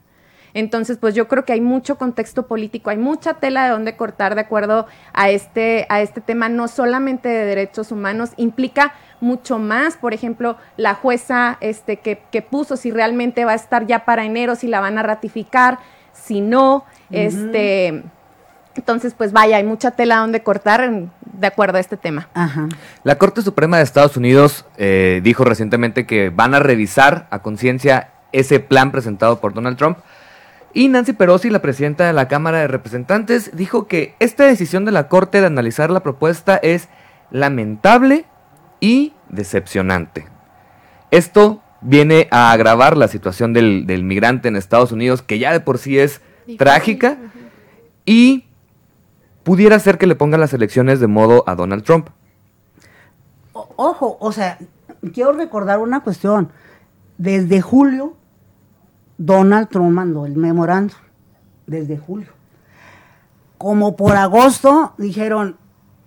[0.57, 4.35] Entonces, pues yo creo que hay mucho contexto político, hay mucha tela de donde cortar
[4.35, 9.99] de acuerdo a este, a este tema, no solamente de derechos humanos, implica mucho más,
[9.99, 14.25] por ejemplo, la jueza este, que, que puso si realmente va a estar ya para
[14.25, 15.79] enero, si la van a ratificar,
[16.15, 18.05] si no, este,
[18.77, 22.29] entonces pues vaya, hay mucha tela donde cortar en- de acuerdo a este tema.
[22.35, 22.69] Ajá.
[23.05, 28.11] La Corte Suprema de Estados Unidos eh, dijo recientemente que van a revisar a conciencia
[28.33, 29.99] ese plan presentado por Donald Trump.
[30.73, 34.93] Y Nancy Pelosi, la presidenta de la Cámara de Representantes, dijo que esta decisión de
[34.93, 36.89] la Corte de analizar la propuesta es
[37.31, 38.25] lamentable
[38.81, 40.27] y decepcionante.
[41.11, 45.61] Esto viene a agravar la situación del, del migrante en Estados Unidos, que ya de
[45.61, 47.17] por sí es Difícil, trágica,
[48.05, 48.46] y
[49.47, 52.09] pudiera ser que le pongan las elecciones de modo a Donald Trump.
[53.53, 54.59] O- ojo, o sea,
[55.15, 56.51] quiero recordar una cuestión.
[57.17, 58.17] Desde julio,
[59.19, 60.95] Donald Trump mandó el memorando.
[61.69, 62.29] Desde julio.
[63.57, 65.57] Como por agosto dijeron,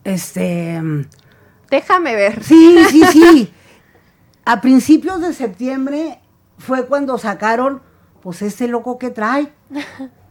[0.04, 0.82] este,
[1.72, 2.44] Déjame ver.
[2.44, 3.54] sí, sí, sí.
[4.46, 6.20] A principios de septiembre
[6.58, 7.82] fue cuando sacaron,
[8.22, 9.52] pues este loco que trae.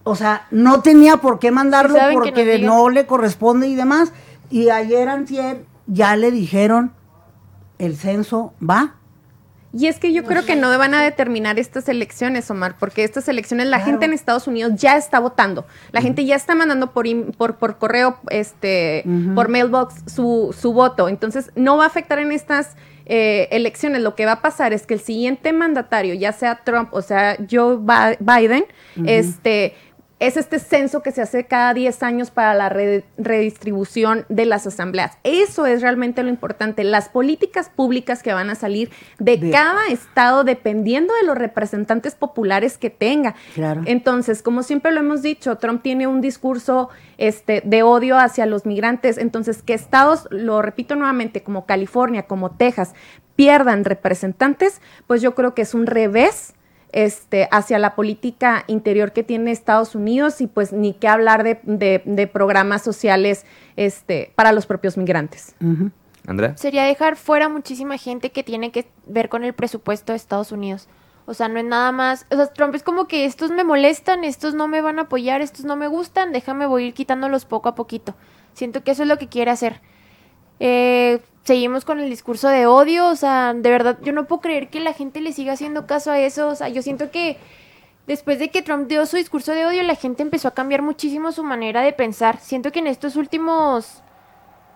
[0.08, 4.12] O sea, no tenía por qué mandarlo porque no le corresponde y demás.
[4.50, 6.92] Y ayer antier ya le dijeron,
[7.78, 8.94] el censo va.
[9.70, 13.28] Y es que yo creo que no van a determinar estas elecciones, Omar, porque estas
[13.28, 13.90] elecciones la Claro.
[13.92, 15.66] gente en Estados Unidos ya está votando.
[15.92, 17.04] La gente ya está mandando por,
[17.36, 21.10] por, por correo, este, por mailbox su, su voto.
[21.10, 24.00] Entonces, no va a afectar en estas eh, elecciones.
[24.00, 27.36] Lo que va a pasar es que el siguiente mandatario, ya sea Trump o sea
[27.50, 28.64] Joe Bi- Biden,
[29.04, 29.74] este
[30.20, 34.66] es este censo que se hace cada 10 años para la re- redistribución de las
[34.66, 35.16] asambleas.
[35.22, 36.82] Eso es realmente lo importante.
[36.84, 42.14] Las políticas públicas que van a salir de, De- cada estado dependiendo de los representantes
[42.14, 43.34] populares que tenga.
[43.54, 43.82] Claro.
[43.86, 48.66] Entonces, como siempre lo hemos dicho, Trump tiene un discurso este, de odio hacia los
[48.66, 49.18] migrantes.
[49.18, 52.92] Entonces, que estados, lo repito nuevamente, como California, como Texas,
[53.36, 56.54] pierdan representantes, pues yo creo que es un revés
[56.92, 61.60] este, hacia la política interior que tiene Estados Unidos y pues ni qué hablar de,
[61.64, 63.44] de- de programas sociales
[63.76, 65.54] este, para los propios migrantes.
[65.62, 65.90] Ujú.
[66.26, 66.56] Andrea.
[66.56, 70.86] Sería dejar fuera muchísima gente que tiene que ver con el presupuesto de Estados Unidos.
[71.24, 72.26] O sea, no es nada más.
[72.30, 75.40] O sea, Trump es como que estos me molestan, estos no me van a apoyar,
[75.40, 78.14] estos no me gustan, déjame voy a ir quitándolos poco a poquito.
[78.54, 79.80] Siento que eso es lo que quiere hacer.
[80.60, 84.68] Eh, seguimos con el discurso de odio, o sea, de verdad, yo no puedo creer
[84.68, 86.48] que la gente le siga haciendo caso a eso.
[86.48, 87.38] O sea, yo siento que
[88.06, 91.32] después de que Trump dio su discurso de odio, la gente empezó a cambiar muchísimo
[91.32, 92.38] su manera de pensar.
[92.40, 94.02] Siento que en estos últimos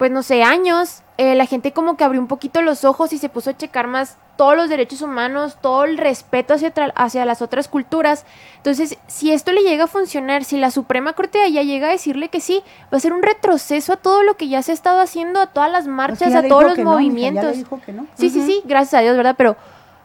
[0.02, 3.18] pues no sé, años, eh, la gente como que abrió un poquito los ojos y
[3.18, 7.40] se puso a checar más todos los derechos humanos, todo el respeto hacia, hacia las
[7.40, 8.26] otras culturas.
[8.56, 11.92] Entonces, si esto le llega a funcionar, si la Suprema Corte de allá llega a
[11.92, 14.74] decirle que sí, va a ser un retroceso a todo lo que ya se ha
[14.74, 17.56] estado haciendo, a todas las Es que marchas, a todos los no, mija, movimientos.
[17.58, 18.08] dijo que no.
[18.16, 19.36] Sí, sí, sí, gracias a Dios, ¿verdad?
[19.38, 19.54] Pero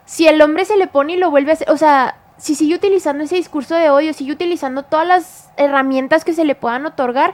[0.06, 2.76] si el hombre se le pone y lo vuelve a hacer, o sea, si sigue
[2.76, 7.34] utilizando ese discurso de odio, sigue utilizando todas las herramientas que se le puedan otorgar,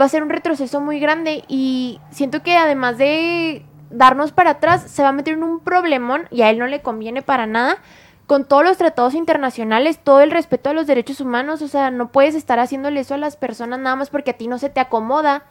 [0.00, 4.82] va a ser un retroceso muy grande y siento que además de darnos para atrás,
[4.90, 7.78] se va a meter en un problemón y a él no le conviene para nada
[8.26, 12.10] con todos los tratados internacionales, todo el respeto a los derechos humanos, o sea, no
[12.10, 14.80] puedes estar haciéndole eso a las personas nada más porque a ti no se te
[14.80, 15.44] acomoda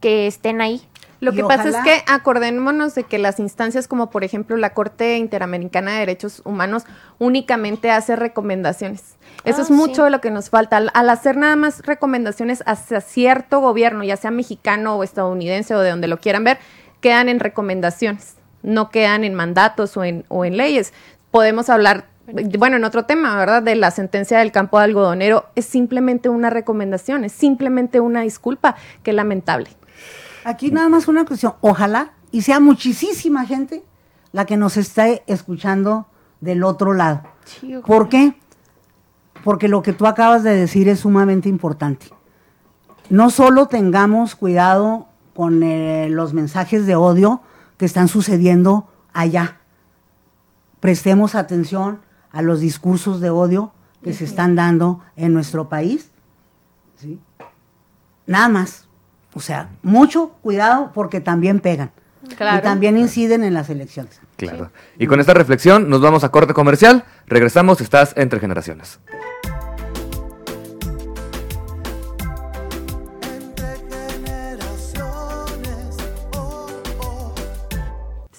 [0.00, 0.82] que estén ahí.
[1.20, 4.74] Lo Y que pasa es que acordémonos de que las instancias como por ejemplo la
[4.74, 6.84] Corte Interamericana de Derechos Humanos
[7.18, 9.16] únicamente hace recomendaciones.
[9.44, 10.02] Eso Ah, es mucho sí.
[10.02, 10.76] de lo que nos falta.
[10.76, 15.80] Al, al hacer nada más recomendaciones hacia cierto gobierno, ya sea mexicano o estadounidense o
[15.80, 16.58] de donde lo quieran ver,
[17.00, 20.92] quedan en recomendaciones, no quedan en mandatos o en, o en leyes.
[21.30, 22.06] Podemos hablar,
[22.58, 23.62] bueno, en otro tema, ¿verdad?
[23.62, 25.46] De la sentencia del campo de algodonero.
[25.54, 28.76] Es simplemente una recomendación, es simplemente una disculpa.
[29.02, 29.68] Qué lamentable.
[30.46, 31.54] Aquí nada más una cuestión.
[31.60, 33.82] Ojalá y sea muchísima gente
[34.30, 36.06] la que nos esté escuchando
[36.40, 37.22] del otro lado.
[37.84, 38.36] ¿Por qué?
[39.42, 42.06] Porque lo que tú acabas de decir es sumamente importante.
[43.10, 47.40] no solo tengamos cuidado con eh, los mensajes de odio
[47.76, 49.58] que están sucediendo allá,
[50.78, 56.12] prestemos atención a los discursos de odio que se están dando en nuestro país.
[56.94, 57.18] ¿sí?
[58.26, 58.85] Nada más.
[59.36, 61.90] O sea, mucho cuidado porque también pegan.
[62.38, 62.58] Claro.
[62.58, 64.18] Y también inciden en las elecciones.
[64.36, 64.70] Claro.
[64.98, 67.04] Y con esta reflexión nos vamos a corte comercial.
[67.26, 68.98] Regresamos, estás entre generaciones.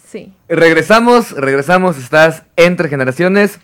[0.10, 0.34] Sí.
[0.48, 3.60] Regresamos, regresamos, estás entre generaciones.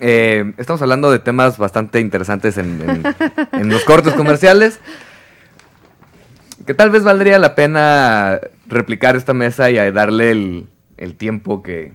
[0.00, 3.14] Eh, estamos hablando de temas bastante interesantes en, en-
[3.52, 4.78] en los cortes comerciales.
[6.66, 11.92] Que tal vez valdría la pena replicar esta mesa y darle el, el tiempo que-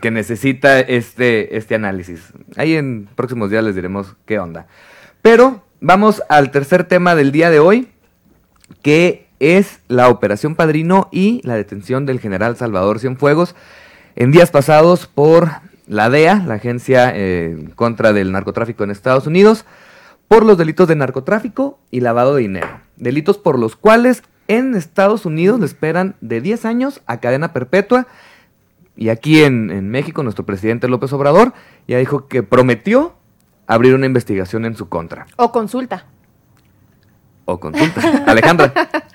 [0.00, 2.32] que necesita este, este análisis.
[2.56, 4.66] Ahí en próximos días les diremos qué onda.
[5.22, 7.88] Pero vamos al tercer tema del día de hoy,
[8.82, 13.54] que es la Operación Padrino y la detención del general Salvador Cienfuegos
[14.16, 15.50] en días pasados por
[15.86, 19.66] la DEA, la Agencia eh, contra del Narcotráfico en Estados Unidos,
[20.28, 22.80] por los delitos de narcotráfico y lavado de dinero.
[23.04, 28.06] Delitos por los cuales en Estados Unidos le esperan de 10 años a cadena perpetua.
[28.96, 31.52] Y aquí en, en México, nuestro presidente López Obrador
[31.86, 33.14] ya dijo que prometió
[33.66, 35.26] abrir una investigación en su contra.
[35.36, 36.06] O consulta.
[37.44, 38.00] O consulta.
[38.26, 38.72] Alejandra.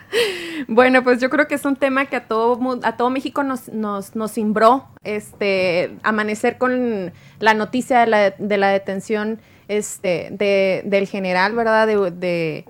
[0.67, 3.69] Bueno, pues yo creo que es un tema que a todo, a todo México nos,
[3.69, 10.83] nos, nos cimbró, este, amanecer con la noticia de la, de la detención este, de,
[10.85, 11.87] del general, ¿verdad?
[11.87, 12.65] De, de,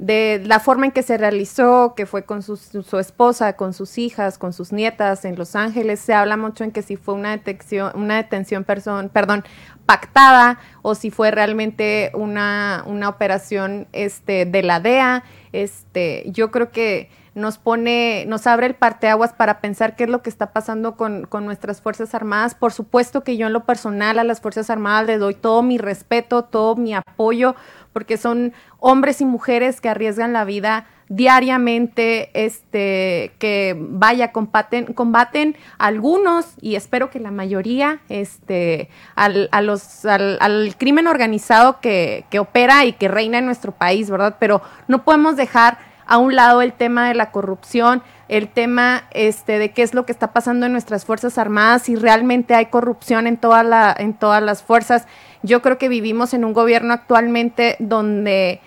[0.00, 3.98] de la forma en que se realizó, que fue con su, su- esposa, con sus
[3.98, 6.00] hijas, con sus nietas en Los Ángeles.
[6.00, 9.44] Se habla mucho en que si fue una detención, una detención person- perdón,
[9.84, 15.22] pactada o si fue realmente una, una operación este, de la DEA.
[15.52, 20.20] Este, yo creo que nos pone, nos abre el parteaguas para pensar qué es lo
[20.20, 22.54] que está pasando con, con nuestras Fuerzas Armadas.
[22.56, 25.78] Por supuesto que yo en lo personal a las Fuerzas Armadas le doy todo mi
[25.78, 27.54] respeto, todo mi apoyo,
[27.92, 35.56] porque son hombres y mujeres que arriesgan la vida diariamente, este, que vaya, combaten, combaten
[35.76, 42.26] algunos, y espero que la mayoría, este, al, a los, al, al crimen organizado que,
[42.30, 44.36] que opera y que reina en nuestro país, ¿verdad?
[44.38, 45.78] Pero no podemos dejar
[46.10, 50.06] a un lado el tema de la corrupción, el tema este, de qué es lo
[50.06, 54.14] que está pasando en nuestras Fuerzas Armadas, si realmente hay corrupción en, toda la, en
[54.14, 55.06] todas las fuerzas.
[55.42, 58.60] Yo creo que vivimos en un gobierno actualmente donde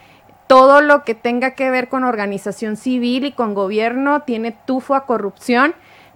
[0.48, 5.06] todo lo que tenga que ver con organización civil y con gobierno tiene tufo a
[5.06, 5.74] corrupción,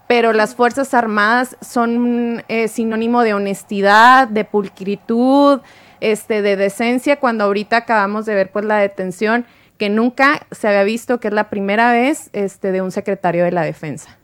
[0.07, 5.61] pero las Fuerzas Armadas son eh, sinónimo de honestidad, de pulcritud,
[5.99, 9.45] este, de decencia, cuando ahorita acabamos de ver pues la detención
[9.77, 13.51] que nunca se había visto, que es la primera vez este, de un secretario de
[13.51, 14.17] la defensa.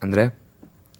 [0.00, 0.32] Andrea.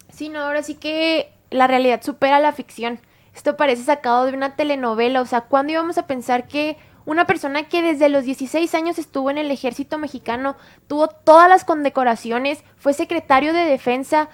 [0.09, 2.99] Sí, no, ahora sí que la realidad supera la ficción.
[3.33, 5.21] Esto parece sacado de una telenovela.
[5.21, 9.29] O sea, ¿cuándo íbamos a pensar que una persona que desde los 16 años estuvo
[9.31, 10.55] en el ejército mexicano,
[10.87, 14.29] tuvo todas las condecoraciones, fue secretario de defensa,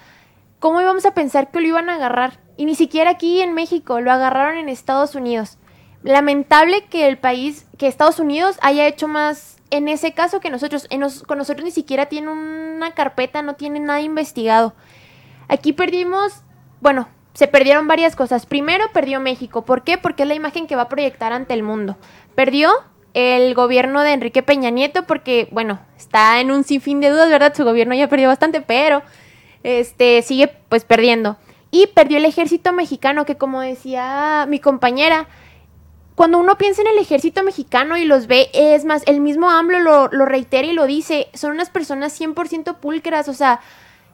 [0.60, 2.40] ¿cómo íbamos a pensar que lo iban a agarrar?
[2.58, 5.58] Y ni siquiera aquí en México, lo agarraron en Estados Unidos.
[6.04, 10.88] Lamentable que el país, que Estados Unidos haya hecho más en ese caso que nosotros.
[11.26, 14.74] Con nosotros ni siquiera tiene una carpeta, no tiene nada investigado.
[15.48, 16.44] Aquí perdimos,
[16.82, 18.48] bueno, se perdieron varias cosas.
[18.48, 19.64] Primero perdió México.
[19.64, 20.00] ¿Por qué?
[20.00, 21.96] Porque es la imagen que va a proyectar ante el mundo.
[22.34, 22.72] Perdió
[23.14, 27.54] el gobierno de Enrique Peña Nieto porque, bueno, está en un sinfín de dudas, ¿verdad?
[27.56, 29.04] Su gobierno ya perdió bastante, pero
[29.62, 31.38] este sigue pues perdiendo.
[31.70, 35.28] Y perdió el ejército mexicano que como decía mi compañera,
[36.16, 39.80] cuando uno piensa en el ejército mexicano y los ve, es más, el mismo AMLO
[39.82, 43.60] lo, lo reitera y lo dice, son unas personas 100% pulcras, o sea,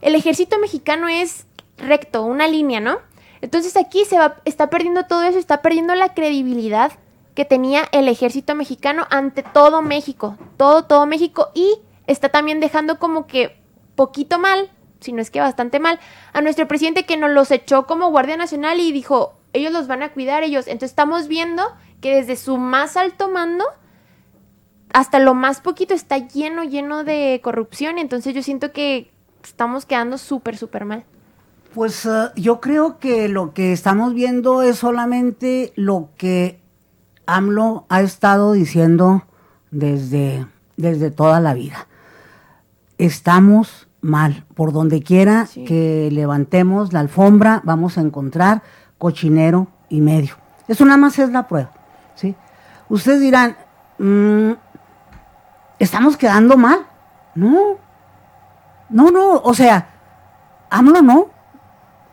[0.01, 1.45] el ejército mexicano es
[1.77, 2.99] recto, una línea, ¿no?
[3.43, 6.93] Entonces aquí se va, está perdiendo todo eso, está perdiendo la credibilidad
[7.35, 12.99] que tenía el ejército mexicano ante todo México, todo, todo México, y está también dejando
[12.99, 13.57] como que
[13.95, 14.71] poquito mal,
[15.01, 15.99] si no es que bastante mal,
[16.31, 20.03] a nuestro presidente que nos los echó como Guardia Nacional y dijo, ellos los van
[20.03, 20.67] a cuidar, ellos.
[20.67, 21.63] Entonces estamos viendo
[21.99, 23.65] que desde su más alto mando
[24.93, 27.97] hasta lo más poquito está lleno, lleno de corrupción.
[27.97, 29.11] Entonces yo siento que
[29.43, 31.03] estamos quedando súper, súper mal.
[31.73, 36.61] Pues eh, yo creo que lo que estamos viendo es solamente lo que
[37.25, 39.23] AMLO ha estado diciendo
[39.71, 40.45] desde,
[40.77, 41.87] desde toda la vida.
[42.97, 44.45] Estamos mal.
[44.53, 45.63] Por donde quiera Sí.
[45.65, 48.61] que levantemos la alfombra, vamos a encontrar
[48.99, 50.35] cochinero y medio.
[50.67, 51.71] Eso nada más es la prueba.
[52.15, 52.35] ¿sí?
[52.89, 53.57] Ustedes dirán,
[53.97, 54.51] mm,
[55.79, 56.85] estamos quedando mal.
[57.33, 57.77] No.
[58.89, 59.87] No, no, o sea,
[60.69, 61.32] AMLO no.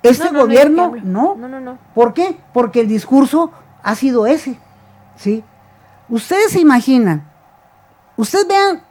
[0.03, 1.34] Este No, no, no, gobierno no.
[1.36, 1.78] No, no, no.
[1.94, 2.38] ¿Por qué?
[2.53, 4.59] Porque el discurso ha sido ese.
[5.16, 5.44] ¿Sí?
[6.09, 7.30] Ustedes se imaginan,
[8.16, 8.82] ustedes vean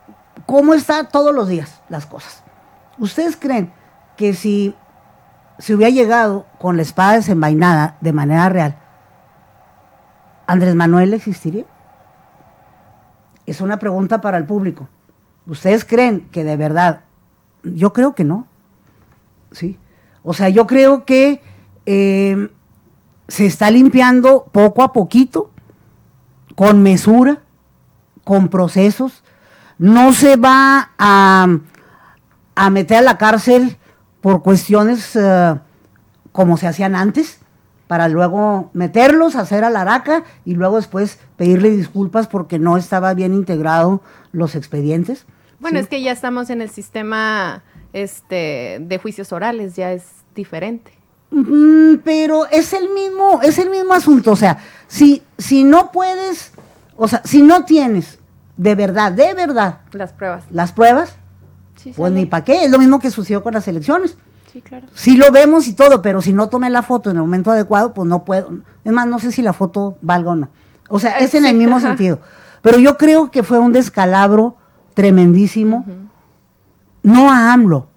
[0.45, 2.43] cómo está todos los días las cosas.
[2.97, 3.74] ¿Ustedes creen
[4.16, 4.76] que si
[5.57, 8.78] se hubiera llegado con la espada desenvainada de manera real,
[10.47, 11.66] Andrés Manuel existiría?
[13.45, 14.88] Es una pregunta para el público.
[15.47, 17.01] ¿Ustedes creen que de verdad?
[17.64, 18.47] Yo creo que no.
[19.51, 19.80] ¿Sí?
[20.24, 21.42] O sea, yo creo que
[21.86, 22.50] eh,
[23.28, 25.52] se está limpiando poco a poquito,
[26.56, 27.40] con mesura,
[28.24, 29.24] con procesos.
[29.78, 31.48] No se va a,
[32.56, 33.78] a meter a la cárcel
[34.22, 35.56] por cuestiones eh,
[36.32, 37.40] como se hacían antes,
[37.88, 43.14] para luego meterlos, hacer a la araca y luego después pedirle disculpas porque no estaba
[43.14, 44.02] bien integrado
[44.32, 45.26] los expedientes.
[45.60, 45.84] Bueno, ¿sí?
[45.84, 47.64] es que ya estamos en el sistema
[47.94, 50.04] este, de juicios orales, ya es
[50.36, 50.92] diferente.
[51.32, 54.32] Mm, pero es el mismo, es el mismo asunto.
[54.32, 56.52] O sea, si, si no puedes,
[56.96, 58.20] o sea, si no tienes
[58.58, 60.44] de verdad, de verdad, Las pruebas.
[60.52, 61.16] las pruebas,
[61.78, 62.66] Sí, pues ni para qué.
[62.66, 64.18] Es lo mismo que sucedió con las elecciones.
[64.52, 64.88] Sí, claro.
[64.94, 67.94] Sí lo vemos y todo, pero si no tomé la foto en el momento adecuado,
[67.94, 68.50] pues no puedo.
[68.84, 70.50] Es más, no sé si la foto valga o no.
[70.90, 71.88] O sea, es en el mismo ajá.
[71.88, 72.20] sentido.
[72.62, 74.58] Pero yo creo que fue un descalabro
[74.94, 75.86] tremendísimo,
[77.10, 77.88] no a AMLO,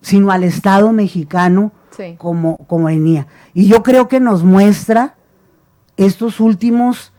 [0.00, 2.14] sino al Estado mexicano Sí.
[2.16, 3.26] como, como venía.
[3.54, 5.16] Y yo creo que nos muestra
[5.96, 7.12] estos últimos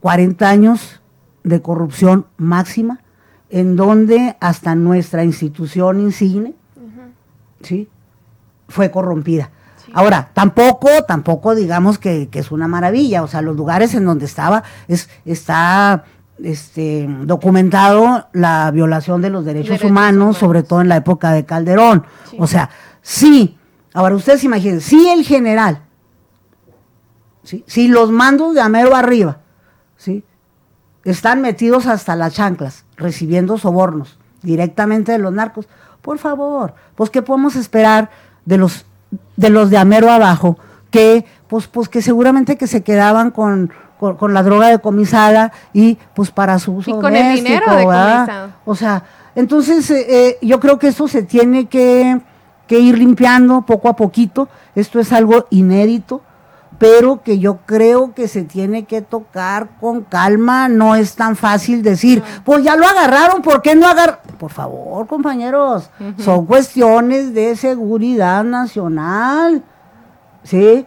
[0.00, 1.00] 40 años
[1.44, 3.00] de corrupción máxima,
[3.50, 6.54] en donde hasta nuestra institución insigne,
[7.62, 7.88] ¿sí?
[8.68, 9.50] fue corrompida.
[9.94, 14.26] Ahora, tampoco, tampoco digamos que, que es una maravilla, o sea, los lugares en donde
[14.26, 16.04] estaba, es, está
[16.42, 20.38] este, documentado la violación de los derechos, Derechos humanos, humanos.
[20.38, 22.04] sobre todo en la época de Calderón.
[22.38, 22.70] O sea,
[23.02, 23.58] sí,
[23.92, 25.82] ahora ustedes imaginen, sí el general,
[27.42, 27.64] ¿sí?
[27.66, 29.38] si los mandos de Amero arriba,
[29.96, 30.24] ¿sí?
[31.04, 35.68] están metidos hasta las chanclas, recibiendo sobornos directamente de los narcos.
[36.02, 38.10] Por favor, pues qué podemos esperar
[38.44, 38.86] de los
[39.36, 40.58] de los de Amero abajo,
[40.90, 45.98] que pues pues que seguramente que se quedaban con, con, con la droga decomisada y
[46.14, 48.20] pues para su uso Y con el doméstico, dinero ¿verdad?
[48.20, 48.52] decomisado.
[48.64, 49.02] O sea,
[49.34, 52.20] entonces eh, eh, yo creo que eso se tiene que,
[52.66, 54.48] que ir limpiando poco a poquito.
[54.74, 56.22] Esto es algo inédito,
[56.78, 60.68] pero que yo creo que se tiene que tocar con calma.
[60.68, 65.06] No es tan fácil decir, pues ya lo agarraron, ¿por qué no agar Por favor,
[65.06, 69.62] compañeros, son cuestiones de seguridad nacional.
[70.44, 70.86] ¿Sí?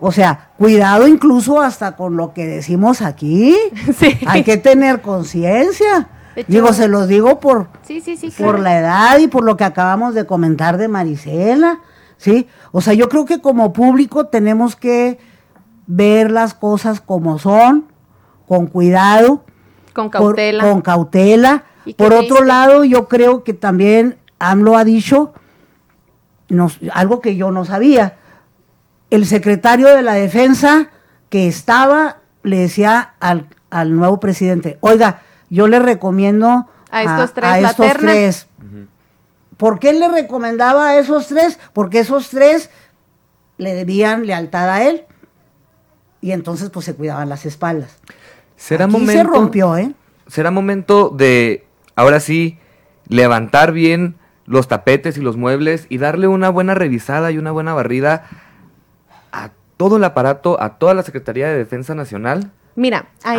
[0.00, 3.56] O sea, cuidado incluso hasta con lo que decimos aquí.
[3.98, 4.18] Sí.
[4.26, 6.08] Hay que tener conciencia.
[6.46, 8.26] Digo, se los digo por, Sí, sí, sí.
[8.30, 8.58] por claro.
[8.58, 11.80] la edad y por lo que acabamos de comentar de Marisela,
[12.16, 12.46] ¿sí?
[12.70, 15.18] O sea, yo creo que como público tenemos que
[15.88, 17.86] ver las cosas como son,
[18.46, 19.42] con cuidado,
[19.94, 20.62] Con por- cautela.
[20.70, 21.64] con cautela.
[21.84, 22.46] ¿Y qué Por otro dice?
[22.46, 25.32] lado, yo creo que también AMLO ha dicho
[26.48, 28.16] nos- algo que yo no sabía.
[29.10, 30.88] El secretario de la defensa
[31.30, 37.62] que estaba le decía al, al nuevo presidente, oiga, yo le recomiendo A estos tres,
[37.62, 38.12] la estos terna".
[38.12, 38.46] tres".
[39.56, 41.58] ¿Por qué le recomendaba a esos tres?
[41.72, 42.70] Porque esos tres
[43.56, 45.04] le debían lealtad a él
[46.20, 47.96] y entonces pues se cuidaban las espaldas.
[48.56, 49.12] Será Aquí momento.
[49.12, 49.92] se rompió, ¿eh?
[50.28, 52.58] será momento de, ahora sí,
[53.08, 54.14] levantar bien
[54.46, 58.24] los tapetes y los muebles y darle una buena revisada y una buena barrida
[59.32, 62.50] a todo el aparato, a toda la Secretaría de Defensa Nacional.
[62.74, 63.38] Mira, ahí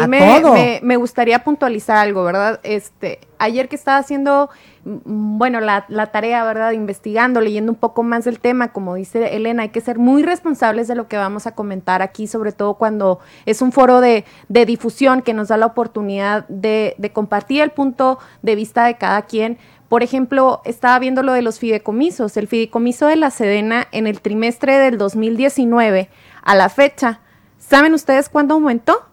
[0.53, 2.59] me- me gustaría puntualizar algo, ¿verdad?
[2.63, 4.49] Este, ayer que estaba haciendo,
[4.83, 6.71] mm, bueno, la, la tarea, ¿verdad?
[6.71, 10.89] Investigando, leyendo un poco más del tema, como dice Elena, hay que ser muy responsables
[10.89, 14.65] de lo que vamos a comentar aquí, sobre todo cuando es un foro de, de
[14.65, 19.21] difusión que nos da la oportunidad de, de compartir el punto de vista de cada
[19.21, 19.57] quien.
[19.89, 22.37] Por ejemplo, estaba viendo lo de los fideicomisos.
[22.37, 26.09] El fideicomiso de la Sedena en el trimestre del 2019
[26.43, 27.21] a la fecha,
[27.57, 29.07] ¿saben ustedes cuándo aumentó?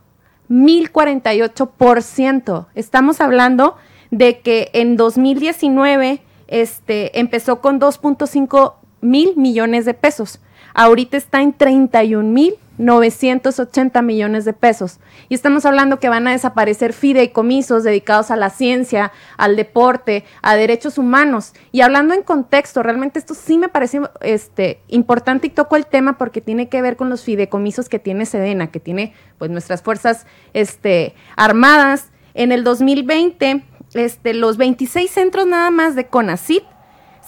[0.51, 2.67] 1048%.
[2.75, 3.77] Estamos hablando
[4.11, 10.41] de que en 2019 este, empezó con 2.5 mil millones de pesos.
[10.75, 14.99] Ahorita está en 31 mil 980 millones de pesos.
[15.29, 20.57] Y estamos hablando que van a desaparecer fideicomisos dedicados a la ciencia, al deporte, a
[20.57, 21.53] derechos humanos.
[21.73, 26.19] Y hablando en contexto, realmente esto sí me parece este, importante y toco el tema
[26.19, 30.27] porque tiene que ver con los fideicomisos que tiene Sedena, que tiene pues nuestras fuerzas
[30.53, 32.11] este, armadas.
[32.35, 33.65] En el 2020
[33.95, 36.65] este, los 26 centros nada más de CONACYT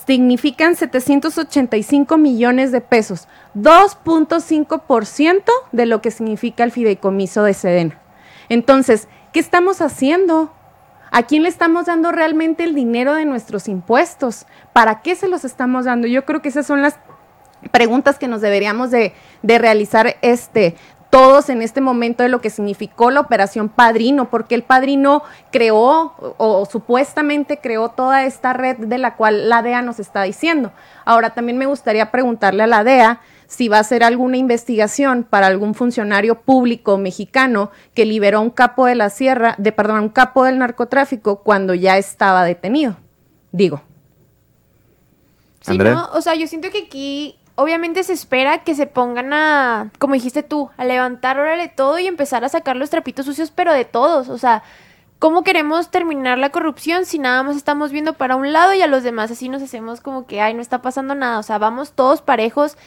[0.09, 8.01] significan 785 millones de pesos, 2.5% de lo que significa el fideicomiso de Sedena.
[8.49, 10.51] Entonces, ¿qué estamos haciendo?
[11.11, 14.47] ¿A quién le estamos dando realmente el dinero de nuestros impuestos?
[14.73, 16.07] ¿Para qué se los estamos dando?
[16.07, 16.97] Yo creo que esas son las
[17.71, 20.75] preguntas que nos deberíamos de, de realizar este,
[21.11, 26.15] todos en este momento de lo que significó la operación Padrino, porque el Padrino creó
[26.37, 30.73] o, supuestamente creó toda esta red de la cual la DEA nos está diciendo.
[31.05, 35.47] Ahora también me gustaría preguntarle a la DEA si va a hacer alguna investigación para
[35.47, 40.09] algún funcionario público mexicano que liberó a un capo de la sierra, de perdón, un
[40.11, 42.97] capo del narcotráfico cuando ya estaba detenido.
[43.51, 43.83] Digo.
[45.61, 49.91] Sí, no, o sea, yo siento que aquí obviamente se espera que se pongan a,
[49.99, 53.73] como dijiste tú, a levantar órale todo y empezar a sacar los trapitos sucios, pero
[53.73, 54.29] de todos.
[54.29, 54.63] O sea,
[55.19, 58.87] ¿cómo queremos terminar la corrupción si nada más estamos viendo para un lado y a
[58.87, 61.41] los demás así nos hacemos como que, ay, no está pasando nada?
[61.41, 62.79] O sea, vamos todos parejos.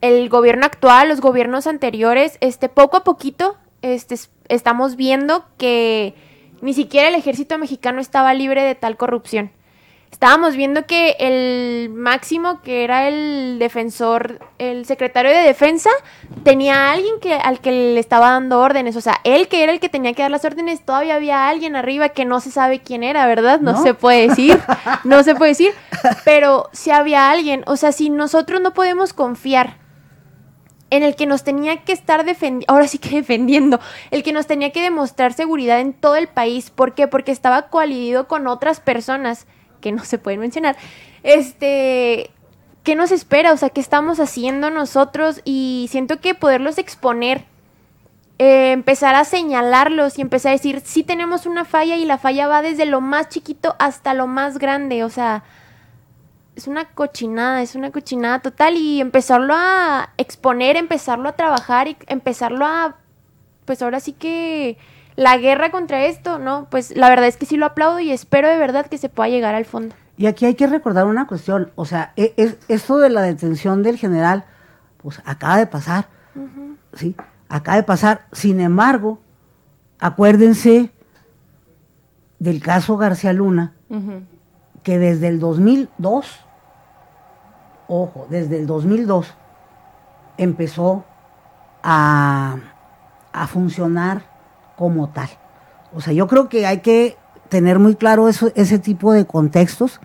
[0.00, 4.14] El gobierno actual, los gobiernos anteriores, este, poco a poquito, este,
[4.48, 6.14] estamos viendo que
[6.62, 9.50] ni siquiera el ejército mexicano estaba libre de tal corrupción
[10.14, 15.90] estábamos viendo que el máximo, que era el defensor, el secretario de defensa,
[16.44, 18.94] tenía a alguien que, al que le estaba dando órdenes.
[18.94, 21.74] O sea, él que era el que tenía que dar las órdenes, todavía había alguien
[21.74, 23.58] arriba que no se sabe quién era, ¿verdad?
[23.58, 24.56] No, se puede decir,
[25.04, 25.72] no se puede decir.
[26.24, 29.78] Pero si había alguien, o sea, si nosotros no podemos confiar
[30.90, 33.80] en el que nos tenía que estar defendiendo, ahora sí que defendiendo,
[34.12, 36.70] el que nos tenía que demostrar seguridad en todo el país.
[36.70, 37.08] ¿Por qué?
[37.08, 39.48] Porque estaba coalido con otras personas
[39.84, 40.76] que no se pueden mencionar,
[41.24, 42.30] este,
[42.84, 43.52] ¿qué nos espera?
[43.52, 45.42] O sea, ¿qué estamos haciendo nosotros?
[45.44, 47.44] Y siento que poderlos exponer,
[48.38, 52.48] eh, empezar a señalarlos y empezar a decir, sí tenemos una falla y la falla
[52.48, 55.44] va desde lo más chiquito hasta lo más grande, o sea,
[56.56, 61.96] es una cochinada, es una cochinada total y empezarlo a exponer, empezarlo a trabajar y
[62.06, 62.96] empezarlo a,
[63.66, 64.78] pues ahora sí que
[65.16, 66.66] la guerra contra esto, ¿no?
[66.70, 69.28] Pues la verdad es que sí lo aplaudo y espero de verdad que se pueda
[69.28, 69.94] llegar al fondo.
[70.16, 73.82] Y aquí hay que recordar una cuestión, o sea, e, es, esto de la detención
[73.82, 74.44] del general,
[74.98, 76.06] pues acaba de pasar,
[76.94, 77.16] ¿sí?
[77.48, 78.26] Acaba de pasar.
[78.32, 79.20] Sin embargo,
[79.98, 80.90] acuérdense
[82.38, 83.74] del caso García Luna,
[84.82, 86.40] que desde el 2002,
[87.88, 89.34] ojo, desde el 2002
[90.36, 91.04] empezó
[91.82, 92.56] a,
[93.32, 94.33] a funcionar
[94.76, 95.28] como tal.
[95.94, 97.16] O sea, yo creo que hay que
[97.48, 100.00] tener muy claro eso, ese tipo de contextos.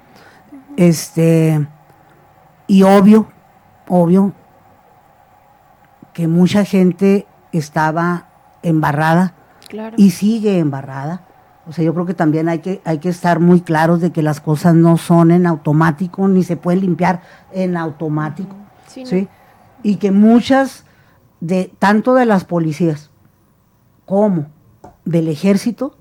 [0.78, 1.68] Este,
[2.68, 3.28] y obvio,
[3.88, 4.34] obvio,
[6.14, 8.30] que mucha gente estaba
[8.62, 9.34] embarrada
[9.98, 11.26] y sigue embarrada.
[11.68, 14.22] O sea, yo creo que también hay que, hay que estar muy claros de que
[14.22, 18.56] las cosas no son en automático, ni se pueden limpiar en automático.
[18.88, 19.28] Sí,
[19.84, 20.84] Y que muchas
[21.40, 23.12] de, tanto de las policías
[24.06, 24.48] como
[25.10, 25.96] del ejército,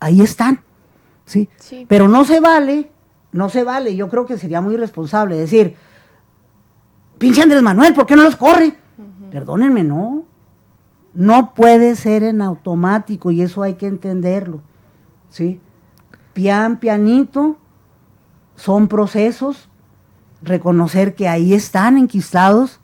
[0.00, 0.60] ahí están.
[1.24, 1.48] ¿sí?
[1.88, 2.90] Pero no se vale,
[3.32, 5.76] no se vale, yo creo que sería muy irresponsable decir,
[7.18, 8.76] pinche Andrés Manuel, ¿por qué no los corre?
[9.30, 10.24] Perdónenme, no.
[11.14, 14.60] No puede ser en automático y eso hay que entenderlo.
[15.30, 15.60] ¿sí?
[16.34, 17.56] Pian, pianito,
[18.56, 19.68] son procesos,
[20.42, 22.80] reconocer que ahí están enquistados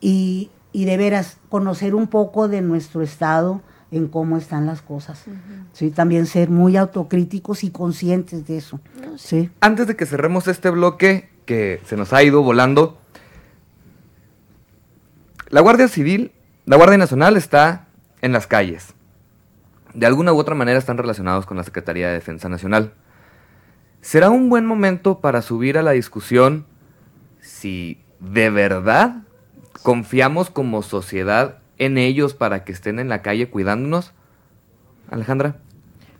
[0.00, 5.24] y, y de veras conocer un poco de nuestro estado en cómo están las cosas.
[5.72, 8.78] Sí, también ser muy autocríticos y conscientes de eso.
[9.16, 9.50] sí.
[9.60, 12.98] Antes de que cerremos este bloque que se nos ha ido volando,
[15.48, 16.32] la Guardia Civil,
[16.66, 17.86] la Guardia Nacional está
[18.20, 18.92] en las calles.
[19.94, 22.92] De alguna u otra manera están relacionados con la Secretaría de Defensa Nacional.
[24.02, 26.66] ¿Será un buen momento para subir a la discusión
[27.40, 29.22] si de verdad
[29.86, 34.12] ¿Confiamos como sociedad en ellos para que estén en la calle cuidándonos?
[35.08, 35.58] Alejandra.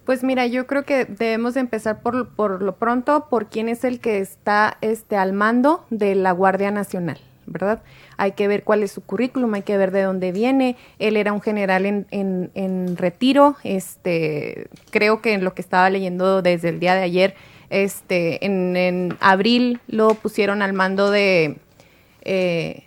[0.05, 3.83] Pues mira, yo creo que debemos de empezar por, por lo pronto por quién es
[3.83, 7.83] el que está este, al mando de la Guardia Nacional, ¿verdad?
[8.17, 10.77] Hay que ver cuál es su currículum, hay que ver de dónde viene.
[11.01, 15.91] Él era un general en, en, en retiro, este, creo que en lo que estaba
[15.91, 17.35] leyendo desde el día de ayer,
[17.71, 21.59] este, en, en abril lo pusieron al mando de...
[22.23, 22.86] Eh,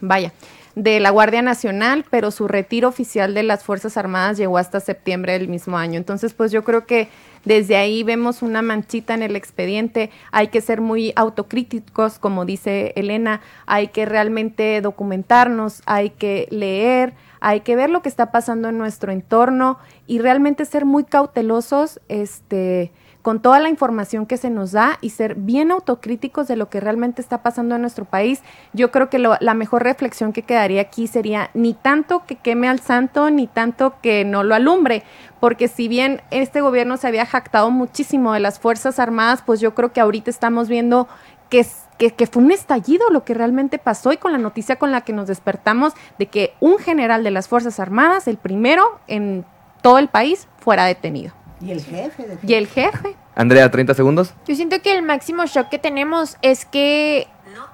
[0.00, 0.32] vaya,
[0.74, 5.32] de la Guardia Nacional, pero su retiro oficial de las Fuerzas Armadas llegó hasta septiembre
[5.32, 5.96] del mismo año.
[5.96, 7.08] Entonces, pues yo creo que
[7.46, 10.10] desde ahí vemos una manchita en el expediente.
[10.32, 13.40] Hay que ser muy autocríticos, como dice Elena.
[13.64, 18.76] Hay que realmente documentarnos, hay que leer, hay que ver lo que está pasando en
[18.76, 22.92] nuestro entorno y realmente ser muy cautelosos, este
[23.26, 26.78] con toda la información que se nos da y ser bien autocríticos de lo que
[26.78, 28.40] realmente está pasando en nuestro país.
[28.72, 32.68] Yo creo que lo- la mejor reflexión que quedaría aquí sería ni tanto que queme
[32.68, 35.02] al santo, ni tanto que no lo alumbre,
[35.40, 39.74] porque si bien este gobierno se había jactado muchísimo de las Fuerzas Armadas, pues yo
[39.74, 41.08] creo que ahorita estamos viendo
[41.50, 44.76] que, es- que, que fue un estallido lo que realmente pasó y con la noticia
[44.76, 49.00] con la que nos despertamos de que un general de las Fuerzas Armadas, el primero
[49.08, 49.44] en
[49.82, 51.34] todo el país, fuera detenido.
[51.60, 52.22] Y el jefe.
[52.26, 53.16] de- Y el jefe.
[53.34, 54.34] Andrea, 30 segundos.
[54.46, 57.26] Yo siento que el máximo shock que tenemos es que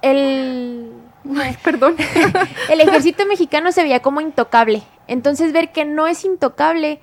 [0.03, 0.93] el,
[1.37, 1.97] Ay, perdón.
[2.71, 4.83] el ejército mexicano se veía como intocable.
[5.07, 7.01] Entonces ver que no es intocable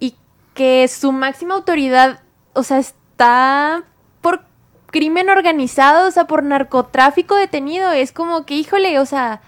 [0.00, 0.16] y
[0.54, 2.20] que su máxima autoridad,
[2.54, 3.82] o sea, está
[4.20, 4.44] por
[4.86, 9.40] crimen organizado, o sea, por narcotráfico detenido, es como que, híjole, o sea,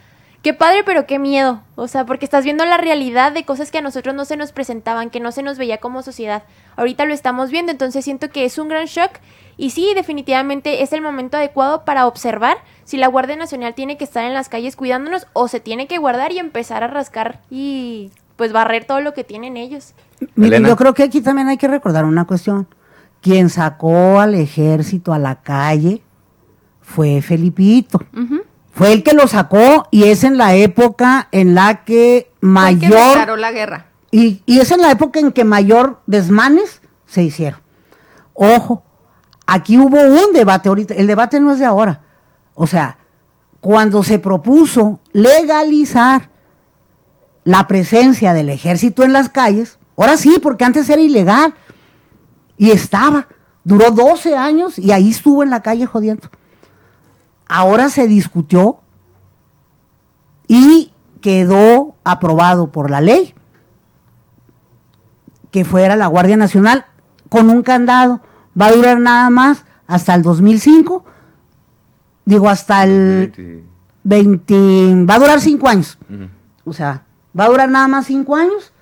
[0.45, 1.63] qué padre, pero qué miedo.
[1.75, 4.53] O sea, porque estás viendo la realidad de cosas que a nosotros no se nos
[4.53, 6.45] presentaban, que no se nos veía como sociedad.
[6.77, 9.11] Ahorita lo estamos viendo, entonces siento que es un gran shock.
[9.57, 14.05] Y sí, definitivamente es el momento adecuado para observar si la Guardia Nacional tiene que
[14.05, 18.13] estar en las calles cuidándonos o se tiene que guardar y empezar a rascar y
[18.37, 19.95] pues barrer todo lo que tienen ellos.
[20.35, 20.69] Mire, Elena.
[20.69, 22.69] yo creo que aquí también hay que recordar una cuestión.
[23.23, 26.03] Quien sacó al ejército a la calle
[26.83, 28.01] fue Felipito.
[28.75, 32.81] Fue el que lo sacó y es en la época en la que Fue el
[32.81, 33.09] que mayor...
[33.09, 33.87] declaró la guerra.
[34.11, 37.61] Y, y es en la época en que mayor desmanes se hicieron.
[38.33, 38.83] Ojo,
[39.47, 42.03] aquí hubo un debate ahorita, el debate no es de ahora.
[42.55, 42.99] O sea,
[43.61, 46.31] cuando se propuso legalizar
[47.45, 51.55] la presencia del ejército en las calles, ahora sí, porque antes era ilegal,
[52.57, 53.29] y estaba,
[53.63, 56.29] duró 12 años y ahí estuvo en la calle jodiendo.
[57.57, 58.81] Ahora se discutió
[60.49, 60.91] y
[61.21, 63.33] quedó aprobado por la ley
[65.53, 66.85] que fuera la Guardia Nacional
[67.29, 68.21] con un candado.
[68.61, 71.05] Va a durar nada más hasta el 2005.
[72.25, 73.63] Digo, hasta el
[74.03, 75.05] 20.
[75.09, 75.97] Va a durar cinco años.
[76.65, 77.05] O sea,
[77.39, 78.73] va a durar nada más cinco años.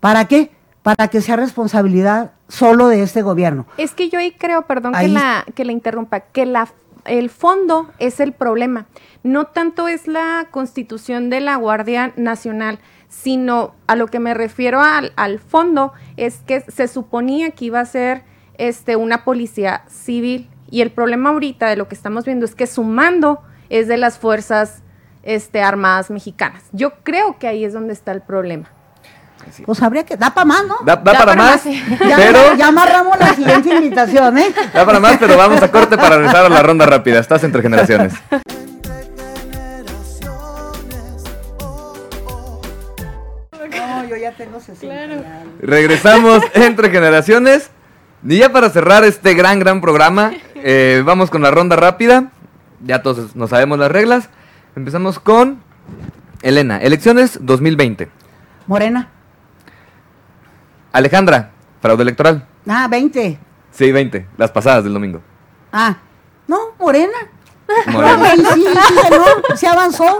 [0.00, 0.52] ¿Para qué?
[0.82, 3.66] Para que sea responsabilidad solo de este gobierno.
[3.76, 6.66] Es que yo ahí creo, perdón Ahí- que la que la interrumpa, que la
[7.04, 8.86] el fondo es el problema.
[9.22, 12.78] No tanto es la constitución de la Guardia Nacional,
[13.08, 17.80] sino a lo que me refiero al, al fondo es que se suponía que iba
[17.80, 18.22] a ser
[18.56, 22.66] este una policía civil y el problema ahorita de lo que estamos viendo es que
[22.66, 24.82] su mando es de las fuerzas
[25.22, 26.64] este, armadas mexicanas.
[26.72, 28.70] Yo creo que ahí es donde está el problema.
[29.64, 30.16] Pues habría que.
[30.16, 30.76] Da para más, ¿no?
[30.84, 31.62] Da, da Da para para más,
[31.98, 32.54] pero...
[32.54, 34.52] ya amarramos la siguiente invitación, ¿eh?
[34.74, 37.18] Da para más, pero vamos a corte para regresar a la ronda rápida.
[37.18, 38.14] Estás entre generaciones.
[43.52, 45.44] No, yo ya tengo 60.
[45.60, 47.70] Regresamos entre generaciones.
[48.26, 52.30] Y ya para cerrar este gran, gran programa, eh, vamos con la ronda rápida.
[52.84, 54.28] Ya todos nos sabemos las reglas.
[54.76, 55.62] Empezamos con
[56.42, 56.78] Elena.
[56.78, 58.08] Elecciones 2020.
[58.66, 59.08] Morena.
[60.92, 62.46] Alejandra, fraude electoral.
[62.68, 63.38] Ah, 20.
[63.70, 64.26] Sí, 20.
[64.36, 65.22] Las pasadas del domingo.
[65.72, 65.96] Ah,
[66.46, 67.18] no, Morena.
[67.86, 68.18] Morena.
[68.54, 70.18] Sí, sí, sí, ganó, se avanzó.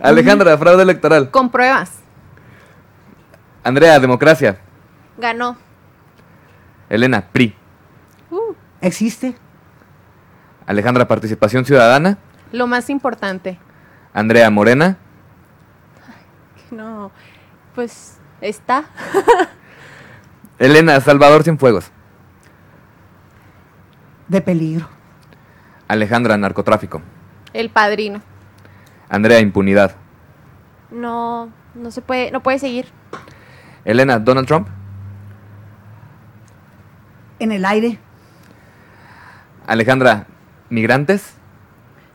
[0.00, 1.30] Alejandra, fraude electoral.
[1.30, 2.00] Con pruebas.
[3.64, 4.58] Andrea, democracia.
[5.16, 5.56] Ganó.
[6.88, 7.56] Elena, PRI.
[8.80, 9.34] Existe.
[10.66, 12.18] Alejandra, participación ciudadana.
[12.52, 13.58] Lo más importante.
[14.12, 14.98] Andrea, Morena.
[16.70, 17.10] No,
[17.74, 18.84] pues está.
[20.58, 21.90] Elena, Salvador Cienfuegos.
[24.28, 24.88] De peligro.
[25.86, 27.02] Alejandra, narcotráfico.
[27.52, 28.22] El padrino.
[29.08, 29.94] Andrea, impunidad.
[30.90, 32.86] No, no se puede, no puede seguir.
[33.84, 34.68] Elena, Donald Trump.
[37.38, 37.98] En el aire.
[39.66, 40.26] Alejandra,
[40.70, 41.34] migrantes.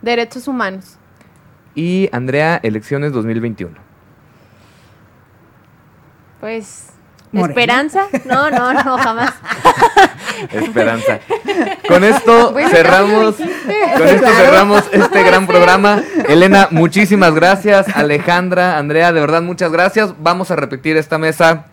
[0.02, 0.98] Derechos humanos.
[1.76, 3.78] Y Andrea, elecciones 2021.
[6.40, 6.92] Pues
[7.32, 7.50] Morena.
[7.52, 8.08] esperanza.
[8.26, 9.34] No, no, no, jamás.
[10.52, 11.20] Esperanza.
[11.88, 13.48] Con esto Bueno, cerramos, con
[14.08, 14.36] esto Claro.
[14.36, 16.02] cerramos este gran programa.
[16.28, 17.88] Elena, muchísimas gracias.
[17.96, 20.14] Alejandra, Andrea, de verdad muchas gracias.
[20.20, 21.66] Vamos a repetir esta mesa.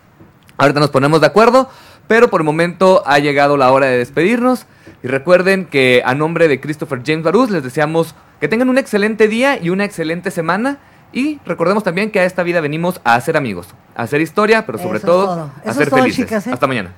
[0.57, 1.69] Ahorita nos ponemos de acuerdo,
[2.07, 4.65] pero por el momento ha llegado la hora de despedirnos.
[5.03, 9.27] Y recuerden que a nombre de Christopher James Barús les deseamos que tengan un excelente
[9.27, 10.77] día y una excelente semana
[11.11, 14.77] Y recordemos también que a esta vida venimos a hacer amigos, a hacer historia, pero
[14.77, 15.51] sobre Eso es todo, todo.
[15.65, 16.25] a ser es todo, felices.
[16.25, 16.51] chicas, ¿eh?
[16.53, 16.93] Hasta mañana.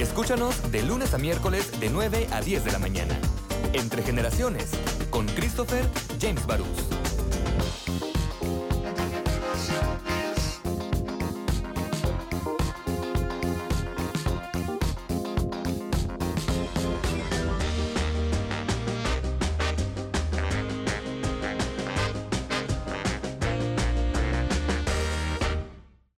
[0.00, 3.18] Escúchanos de lunes a miércoles de 9 a 10 de la mañana.
[3.72, 4.70] Entre generaciones,
[5.10, 5.84] con Christopher
[6.20, 6.95] James Barús.